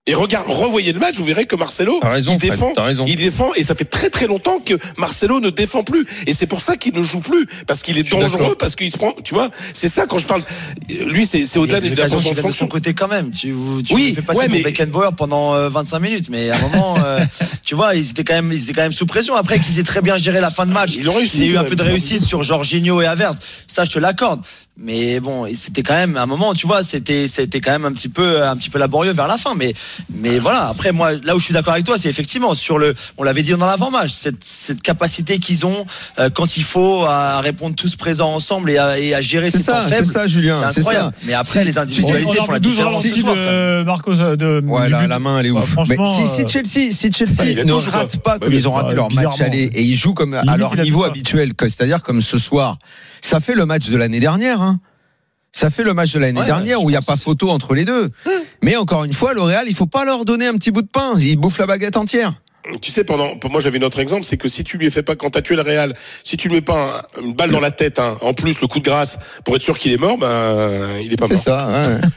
Et 0.06 0.12
regarde, 0.12 0.44
revoyez 0.50 0.92
le 0.92 1.00
match, 1.00 1.14
vous 1.14 1.24
verrez 1.24 1.46
que 1.46 1.56
Marcelo, 1.56 1.98
raison, 2.02 2.32
il 2.32 2.36
défend, 2.38 2.74
il 3.06 3.16
défend, 3.16 3.54
et 3.54 3.62
ça 3.62 3.74
fait 3.74 3.86
très 3.86 4.10
très 4.10 4.26
longtemps 4.26 4.58
que 4.60 4.74
Marcelo 4.98 5.40
ne 5.40 5.48
défend 5.48 5.82
plus. 5.82 6.06
Et 6.26 6.34
c'est 6.34 6.46
pour 6.46 6.60
ça 6.60 6.76
qu'il 6.76 6.92
ne 6.92 7.02
joue 7.02 7.20
plus, 7.20 7.46
parce 7.66 7.82
qu'il 7.82 7.96
est 7.96 8.02
dangereux, 8.02 8.54
parce 8.54 8.76
qu'il 8.76 8.92
se 8.92 8.98
prend, 8.98 9.12
tu 9.24 9.32
vois, 9.32 9.48
c'est 9.72 9.88
ça 9.88 10.04
quand 10.06 10.18
je 10.18 10.26
parle. 10.26 10.42
Lui, 11.06 11.24
c'est 11.24 11.56
au-delà 11.56 11.80
des 11.80 11.88
de 11.88 11.94
de 11.94 12.52
son 12.52 12.68
côté 12.68 12.92
quand 12.92 13.08
même. 13.08 13.30
Tu, 13.30 13.54
tu 13.86 13.94
Oui, 13.94 14.12
fais 14.14 14.20
passer 14.20 14.40
ouais, 14.40 14.46
pour 14.48 14.56
mais- 14.56 14.62
Beckenbauer 14.62 15.12
pendant 15.16 15.54
euh, 15.54 15.70
25 15.70 15.98
minutes, 16.00 16.28
mais 16.28 16.50
à 16.50 16.56
un 16.56 16.68
moment, 16.68 16.98
euh, 17.02 17.24
tu 17.64 17.74
vois, 17.74 17.94
ils 17.94 18.10
étaient 18.10 18.24
quand 18.24 18.34
même, 18.34 18.52
ils 18.52 18.62
étaient 18.64 18.74
quand 18.74 18.82
même 18.82 18.92
sous 18.92 19.06
pression. 19.06 19.34
Après 19.36 19.58
qu'ils 19.58 19.78
aient 19.78 19.84
très 19.84 20.02
bien 20.02 20.18
géré 20.18 20.42
la 20.42 20.50
fin 20.50 20.66
de 20.66 20.72
match, 20.72 20.96
Ils 20.98 21.08
ont 21.08 21.14
réussi, 21.14 21.38
il 21.38 21.46
y 21.46 21.48
a 21.48 21.52
eu 21.54 21.56
un 21.56 21.64
peu 21.64 21.76
de 21.76 21.82
réussite 21.82 22.22
sur 22.22 22.42
Jorginho 22.42 23.00
et 23.00 23.06
Havertz. 23.06 23.38
Ça, 23.66 23.86
je 23.86 23.90
te 23.90 23.98
l'accorde. 23.98 24.42
Mais 24.76 25.20
bon, 25.20 25.46
c'était 25.54 25.84
quand 25.84 25.94
même 25.94 26.16
à 26.16 26.22
un 26.22 26.26
moment, 26.26 26.52
tu 26.52 26.66
vois, 26.66 26.82
c'était 26.82 27.28
c'était 27.28 27.60
quand 27.60 27.70
même 27.70 27.84
un 27.84 27.92
petit 27.92 28.08
peu 28.08 28.42
un 28.42 28.56
petit 28.56 28.70
peu 28.70 28.80
laborieux 28.80 29.12
vers 29.12 29.28
la 29.28 29.36
fin. 29.38 29.54
Mais 29.54 29.72
mais 30.12 30.40
voilà. 30.40 30.66
Après, 30.68 30.90
moi, 30.90 31.12
là 31.22 31.36
où 31.36 31.38
je 31.38 31.44
suis 31.44 31.54
d'accord 31.54 31.74
avec 31.74 31.86
toi, 31.86 31.96
c'est 31.96 32.08
effectivement 32.08 32.54
sur 32.54 32.76
le, 32.78 32.92
on 33.16 33.22
l'avait 33.22 33.42
dit 33.42 33.52
dans 33.52 33.66
l'avant-match, 33.66 34.10
cette 34.12 34.42
cette 34.42 34.82
capacité 34.82 35.38
qu'ils 35.38 35.64
ont 35.64 35.86
euh, 36.18 36.28
quand 36.28 36.56
il 36.56 36.64
faut 36.64 37.04
à 37.04 37.40
répondre 37.40 37.76
tous 37.76 37.94
présents 37.94 38.34
ensemble 38.34 38.68
et 38.72 38.78
à, 38.78 38.98
et 38.98 39.14
à 39.14 39.20
gérer 39.20 39.48
C'est 39.52 39.58
ces 39.58 39.64
temps 39.66 39.80
ça, 39.80 39.82
c'est 39.88 39.94
faibles. 39.94 40.06
ça, 40.06 40.26
Julien. 40.26 40.54
C'est 40.66 40.74
C'est 40.74 40.82
ça. 40.82 40.90
incroyable. 40.90 41.16
Mais 41.24 41.34
après, 41.34 41.64
les 41.64 41.78
individualités 41.78 42.38
On 42.40 42.44
font 42.44 42.50
a 42.50 42.54
la 42.54 42.58
12 42.58 42.72
différence 42.72 43.04
même. 43.04 43.14
de 43.14 43.82
Marcos 43.84 44.18
euh, 44.20 44.34
de. 44.34 44.60
Ouais, 44.66 44.86
du 44.86 44.90
la, 44.90 45.18
main, 45.20 45.38
elle 45.38 45.46
est 45.46 45.50
Ouais, 45.50 45.58
ouf. 45.60 45.68
Mais 45.88 45.94
franchement, 45.94 46.16
si, 46.16 46.26
si 46.26 46.42
euh, 46.42 46.48
Chelsea, 46.48 46.90
si 46.90 47.12
Chelsea 47.12 47.44
il 47.46 47.60
a 47.60 47.64
ne 47.64 47.72
rate 47.74 48.18
pas 48.24 48.40
comme 48.40 48.52
ils 48.52 48.66
ont 48.66 48.72
raté 48.72 48.94
leur 48.94 49.12
match 49.12 49.40
aller 49.40 49.70
et 49.72 49.82
ils 49.82 49.94
jouent 49.94 50.14
comme 50.14 50.34
à 50.34 50.56
leur 50.56 50.76
niveau 50.76 51.04
habituel, 51.04 51.52
c'est-à-dire 51.60 52.02
comme 52.02 52.20
ce 52.20 52.38
soir, 52.38 52.78
ça 53.20 53.38
fait 53.38 53.54
le 53.54 53.66
match 53.66 53.88
de 53.88 53.96
l'année 53.96 54.18
dernière. 54.20 54.63
Ça 55.54 55.70
fait 55.70 55.84
le 55.84 55.94
match 55.94 56.12
de 56.12 56.18
l'année 56.18 56.40
Ouais, 56.40 56.46
dernière 56.46 56.82
où 56.82 56.90
il 56.90 56.92
n'y 56.92 56.98
a 56.98 57.00
pas 57.00 57.16
photo 57.16 57.48
entre 57.48 57.74
les 57.74 57.84
deux. 57.84 58.08
Mais 58.60 58.74
encore 58.76 59.04
une 59.04 59.12
fois, 59.12 59.34
L'Oréal, 59.34 59.66
il 59.68 59.74
faut 59.74 59.86
pas 59.86 60.04
leur 60.04 60.24
donner 60.24 60.46
un 60.48 60.54
petit 60.54 60.72
bout 60.72 60.82
de 60.82 60.88
pain. 60.88 61.14
Ils 61.16 61.36
bouffent 61.36 61.58
la 61.58 61.66
baguette 61.66 61.96
entière. 61.96 62.34
Tu 62.80 62.90
sais, 62.90 63.04
pendant, 63.04 63.36
pour 63.36 63.50
moi, 63.50 63.60
j'avais 63.60 63.78
notre 63.78 63.98
exemple, 64.00 64.24
c'est 64.24 64.38
que 64.38 64.48
si 64.48 64.64
tu 64.64 64.78
lui 64.78 64.90
fais 64.90 65.02
pas, 65.02 65.16
quand 65.16 65.28
t'as 65.30 65.42
tué 65.42 65.54
le 65.54 65.60
Real, 65.62 65.94
si 66.22 66.38
tu 66.38 66.48
lui 66.48 66.54
mets 66.56 66.60
pas 66.62 67.04
un- 67.18 67.22
une 67.22 67.34
balle 67.34 67.50
dans 67.50 67.60
la 67.60 67.70
tête, 67.70 67.98
hein, 67.98 68.16
en 68.22 68.32
plus 68.32 68.60
le 68.62 68.66
coup 68.68 68.78
de 68.78 68.84
grâce, 68.84 69.18
pour 69.44 69.54
être 69.54 69.60
sûr 69.62 69.78
qu'il 69.78 69.92
est 69.92 70.00
mort, 70.00 70.16
ben, 70.16 70.88
il 71.02 71.12
est 71.12 71.16
pas 71.16 71.26
C'est 71.28 71.34
mort. 71.34 71.42
ça. 71.42 71.68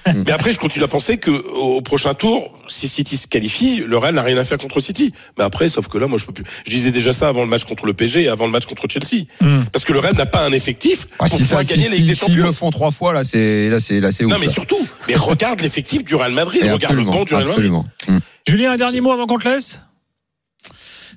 ouais. 0.06 0.14
Mais 0.26 0.32
après, 0.32 0.54
je 0.54 0.58
continue 0.60 0.86
à 0.86 0.88
penser 0.88 1.18
que 1.18 1.32
au 1.32 1.82
prochain 1.82 2.14
tour, 2.14 2.50
si 2.70 2.88
City 2.88 3.18
se 3.18 3.28
qualifie, 3.28 3.84
le 3.86 3.98
Real 3.98 4.16
n'a 4.16 4.22
rien 4.22 4.38
à 4.38 4.46
faire 4.46 4.58
contre 4.58 4.80
City. 4.80 5.12
Mais 5.38 5.44
après, 5.44 5.68
sauf 5.68 5.90
que 5.90 5.98
là, 5.98 6.08
moi, 6.08 6.18
je 6.18 6.26
peux 6.26 6.32
plus. 6.34 6.46
Je 6.66 6.72
disais 6.72 6.92
déjà 6.92 7.12
ça 7.12 7.28
avant 7.28 7.42
le 7.42 7.48
match 7.50 7.66
contre 7.66 7.86
le 7.86 7.94
PSG 7.94 8.24
et 8.24 8.30
avant 8.30 8.46
le 8.46 8.52
match 8.52 8.66
contre 8.68 8.88
Chelsea. 8.90 9.26
Hmm. 9.42 9.64
Parce 9.74 9.84
que 9.84 9.92
le 9.92 10.00
Real 10.00 10.16
n'a 10.16 10.26
pas 10.26 10.46
un 10.46 10.52
effectif 10.54 11.08
Ah, 11.20 11.28
pour 11.28 11.38
si 11.38 11.44
pouvoir 11.44 11.60
ça, 11.66 11.74
gagner 11.74 11.84
si, 11.86 11.90
la 11.92 11.96
Ligue 11.98 12.08
des 12.08 12.14
si- 12.14 12.22
Champions. 12.22 12.46
le 12.46 12.52
font 12.54 12.70
trois 12.72 12.92
fois, 12.92 13.12
là, 13.12 13.26
c'est 13.26 13.68
là, 13.70 13.80
c'est 13.82 14.00
là, 14.00 14.14
c'est 14.14 14.24
ouf. 14.24 14.32
Non, 14.32 14.38
mais 14.40 14.48
ça. 14.48 14.54
surtout, 14.54 14.80
mais 15.10 15.16
regarde 15.16 15.60
l'effectif 15.62 16.06
du 16.06 16.16
Real 16.16 16.32
Madrid, 16.32 16.62
Et 16.66 16.72
regarde 16.72 16.96
le 16.96 17.04
banc 17.04 17.26
du 17.26 17.34
Real 17.36 17.48
Madrid. 17.48 17.66
absolument. 17.66 17.86
Mm. 18.08 18.18
Julien, 18.48 18.72
un 18.72 18.78
dernier 18.78 19.02
mot 19.02 19.12
avant 19.12 19.26
qu'on 19.28 19.38
te 19.38 19.50
laisse? 19.50 19.82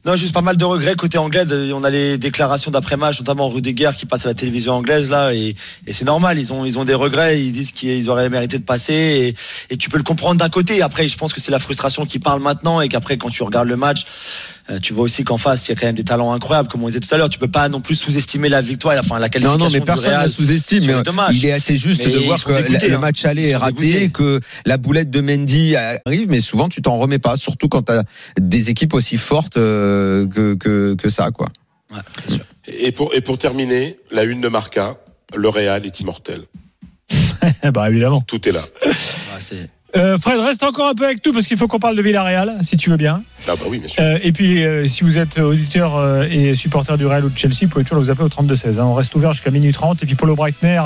Non, 0.07 0.17
juste 0.17 0.33
pas 0.33 0.41
mal 0.41 0.57
de 0.57 0.65
regrets 0.65 0.95
côté 0.95 1.19
anglais. 1.19 1.45
On 1.75 1.85
a 1.85 1.91
les 1.91 2.17
déclarations 2.17 2.71
d'après-match, 2.71 3.21
notamment 3.21 3.51
Rudiger 3.51 3.91
qui 3.97 4.07
passe 4.07 4.25
à 4.25 4.29
la 4.29 4.35
télévision 4.35 4.73
anglaise 4.73 5.11
là, 5.11 5.35
et, 5.35 5.55
c'est 5.91 6.07
normal. 6.07 6.39
Ils 6.39 6.55
ont 6.55 6.65
ils 6.65 6.79
ont 6.79 6.85
des 6.85 6.95
regrets. 6.95 7.41
Ils 7.41 7.53
disent 7.53 7.73
qu'ils 7.73 8.09
auraient 8.09 8.31
mérité 8.31 8.59
de 8.59 8.65
passer, 8.65 9.35
et, 9.69 9.75
et 9.75 9.77
tu 9.77 9.91
peux 9.91 9.99
le 9.99 10.03
comprendre 10.03 10.41
d'un 10.41 10.49
côté. 10.49 10.81
Après, 10.81 11.07
je 11.07 11.19
pense 11.19 11.35
que 11.35 11.41
c'est 11.41 11.51
la 11.51 11.59
frustration 11.59 12.07
qui 12.07 12.19
parle 12.19 12.41
maintenant, 12.41 12.81
et 12.81 12.89
qu'après, 12.89 13.19
quand 13.19 13.29
tu 13.29 13.43
regardes 13.43 13.69
le 13.69 13.77
match, 13.77 14.07
tu 14.79 14.93
vois 14.93 15.05
aussi 15.05 15.25
qu'en 15.25 15.39
face, 15.39 15.67
il 15.67 15.71
y 15.71 15.73
a 15.73 15.81
quand 15.81 15.87
même 15.87 15.97
des 15.97 16.05
talents 16.05 16.33
incroyables, 16.33 16.69
comme 16.69 16.85
on 16.85 16.87
disait 16.87 17.01
tout 17.01 17.13
à 17.13 17.19
l'heure. 17.19 17.31
Tu 17.31 17.39
peux 17.39 17.51
pas 17.51 17.69
non 17.69 17.81
plus 17.81 17.95
sous-estimer 17.97 18.49
la 18.49 18.61
victoire, 18.61 18.97
enfin 18.99 19.19
la 19.19 19.23
Non, 19.27 19.29
qualification 19.31 19.59
non, 19.59 19.71
mais 19.73 19.81
du 19.81 19.85
personne 19.85 20.23
ne 20.23 20.29
sous-estime. 20.29 20.85
Mais 20.87 21.03
il 21.33 21.47
est 21.47 21.53
assez 21.53 21.77
juste 21.77 22.05
Mais 22.07 22.13
de 22.13 22.19
voir 22.19 22.45
que 22.45 22.53
dégoûtés, 22.53 22.89
le 22.89 22.95
hein. 22.95 22.99
match 22.99 23.25
aller 23.25 23.49
est 23.49 23.57
raté, 23.57 23.87
dégoûtés. 23.87 24.11
que 24.11 24.41
la 24.67 24.77
boulette 24.77 25.11
de 25.11 25.21
Mendy 25.21 25.75
arrive, 25.77 26.29
mais 26.29 26.41
souvent 26.41 26.69
tu 26.69 26.83
t'en 26.83 26.99
remets 26.99 27.19
pas, 27.19 27.37
surtout 27.37 27.69
quand 27.69 27.83
tu 27.85 27.93
as 27.93 28.05
des 28.41 28.71
équipes 28.71 28.95
aussi 28.95 29.17
fortes 29.17 29.57
euh, 29.57 30.27
que, 30.29 30.55
que, 30.55 30.95
que 30.95 31.09
ça, 31.09 31.31
quoi. 31.31 31.49
Ouais, 31.91 31.99
c'est 32.23 32.35
sûr. 32.35 32.45
Et 32.81 32.93
pour, 32.93 33.15
et 33.15 33.21
pour 33.21 33.39
terminer, 33.39 33.97
la 34.13 34.23
une 34.25 34.41
de 34.41 34.49
Marca, 34.49 34.97
le 35.35 35.49
Real 35.49 35.85
est 35.87 35.99
immortel. 36.01 36.43
Bah 37.75 37.91
évidemment. 37.91 38.21
Tout 38.27 38.49
est 38.49 38.53
là. 38.53 38.61
Ouais, 38.85 38.93
c'est- 39.41 39.69
Euh, 39.97 40.19
Fred, 40.19 40.39
reste 40.39 40.63
encore 40.63 40.87
un 40.89 40.95
peu 40.95 41.05
avec 41.05 41.25
nous 41.27 41.33
parce 41.33 41.47
qu'il 41.49 41.57
faut 41.57 41.67
qu'on 41.67 41.81
parle 41.81 41.97
de 41.97 42.03
Villarreal, 42.03 42.59
si 42.63 42.77
tu 42.77 42.91
veux 42.91 42.97
bien. 42.97 43.23
Ah 43.49 43.53
bah 43.57 43.65
oui, 43.69 43.79
bien 43.81 43.89
sûr. 43.89 44.03
Euh, 44.03 44.19
et 44.23 44.31
puis, 44.31 44.65
euh, 44.65 44.87
si 44.87 45.03
vous 45.03 45.19
êtes 45.19 45.39
auditeur 45.39 45.97
euh, 45.97 46.29
et 46.31 46.55
supporter 46.55 46.97
du 46.97 47.07
Real 47.07 47.25
ou 47.25 47.29
de 47.29 47.37
Chelsea, 47.37 47.57
vous 47.63 47.69
pouvez 47.69 47.85
toujours 47.85 48.01
nous 48.03 48.09
appeler 48.11 48.27
au 48.27 48.29
32-16. 48.29 48.79
hein. 48.79 48.85
On 48.85 48.95
reste 48.95 49.13
ouvert 49.17 49.33
jusqu'à 49.33 49.51
minuit 49.51 49.73
30. 49.73 50.03
Et 50.03 50.07
puis, 50.07 50.15
Paulo 50.15 50.37
Breitner 50.37 50.81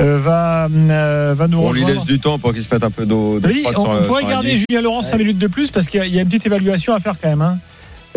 euh, 0.00 0.18
va, 0.18 0.66
euh, 0.70 1.34
va 1.34 1.48
nous 1.48 1.58
On 1.58 1.72
lui 1.72 1.80
rejoindre. 1.82 2.00
laisse 2.00 2.04
du 2.06 2.18
temps 2.20 2.38
pour 2.38 2.52
qu'il 2.52 2.62
se 2.62 2.68
mette 2.74 2.84
un 2.84 2.90
peu 2.90 3.06
d'eau 3.06 3.40
de 3.40 3.48
Oui, 3.48 3.64
on, 3.74 3.80
on 3.80 4.02
pourrait 4.02 4.24
garder. 4.24 4.56
Julien 4.58 4.82
Laurent 4.82 5.00
5 5.02 5.12
Ouais. 5.12 5.18
minutes 5.24 5.38
de 5.38 5.46
plus 5.46 5.70
parce 5.70 5.86
qu'il 5.88 6.00
y, 6.00 6.02
a- 6.02 6.06
il 6.06 6.14
y 6.14 6.18
a 6.18 6.22
une 6.22 6.28
petite 6.28 6.44
évaluation 6.44 6.94
à 6.94 7.00
faire 7.00 7.14
quand 7.20 7.30
même. 7.30 7.40
hein. 7.42 7.58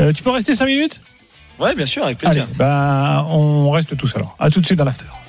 Euh, 0.02 0.12
tu 0.12 0.22
peux 0.22 0.32
rester 0.32 0.54
5 0.56 0.66
minutes? 0.66 1.00
Ouais, 1.60 1.74
bien 1.76 1.86
sûr, 1.86 2.04
avec 2.04 2.18
Allez, 2.26 2.42
plaisir. 2.42 2.48
bah, 2.58 3.26
on 3.30 3.70
reste 3.72 3.96
tous 3.96 4.14
alors. 4.18 4.36
À 4.40 4.50
tout 4.50 4.60
de 4.60 4.66
suite 4.66 4.78
dans 4.78 4.84
l'after. 4.84 5.06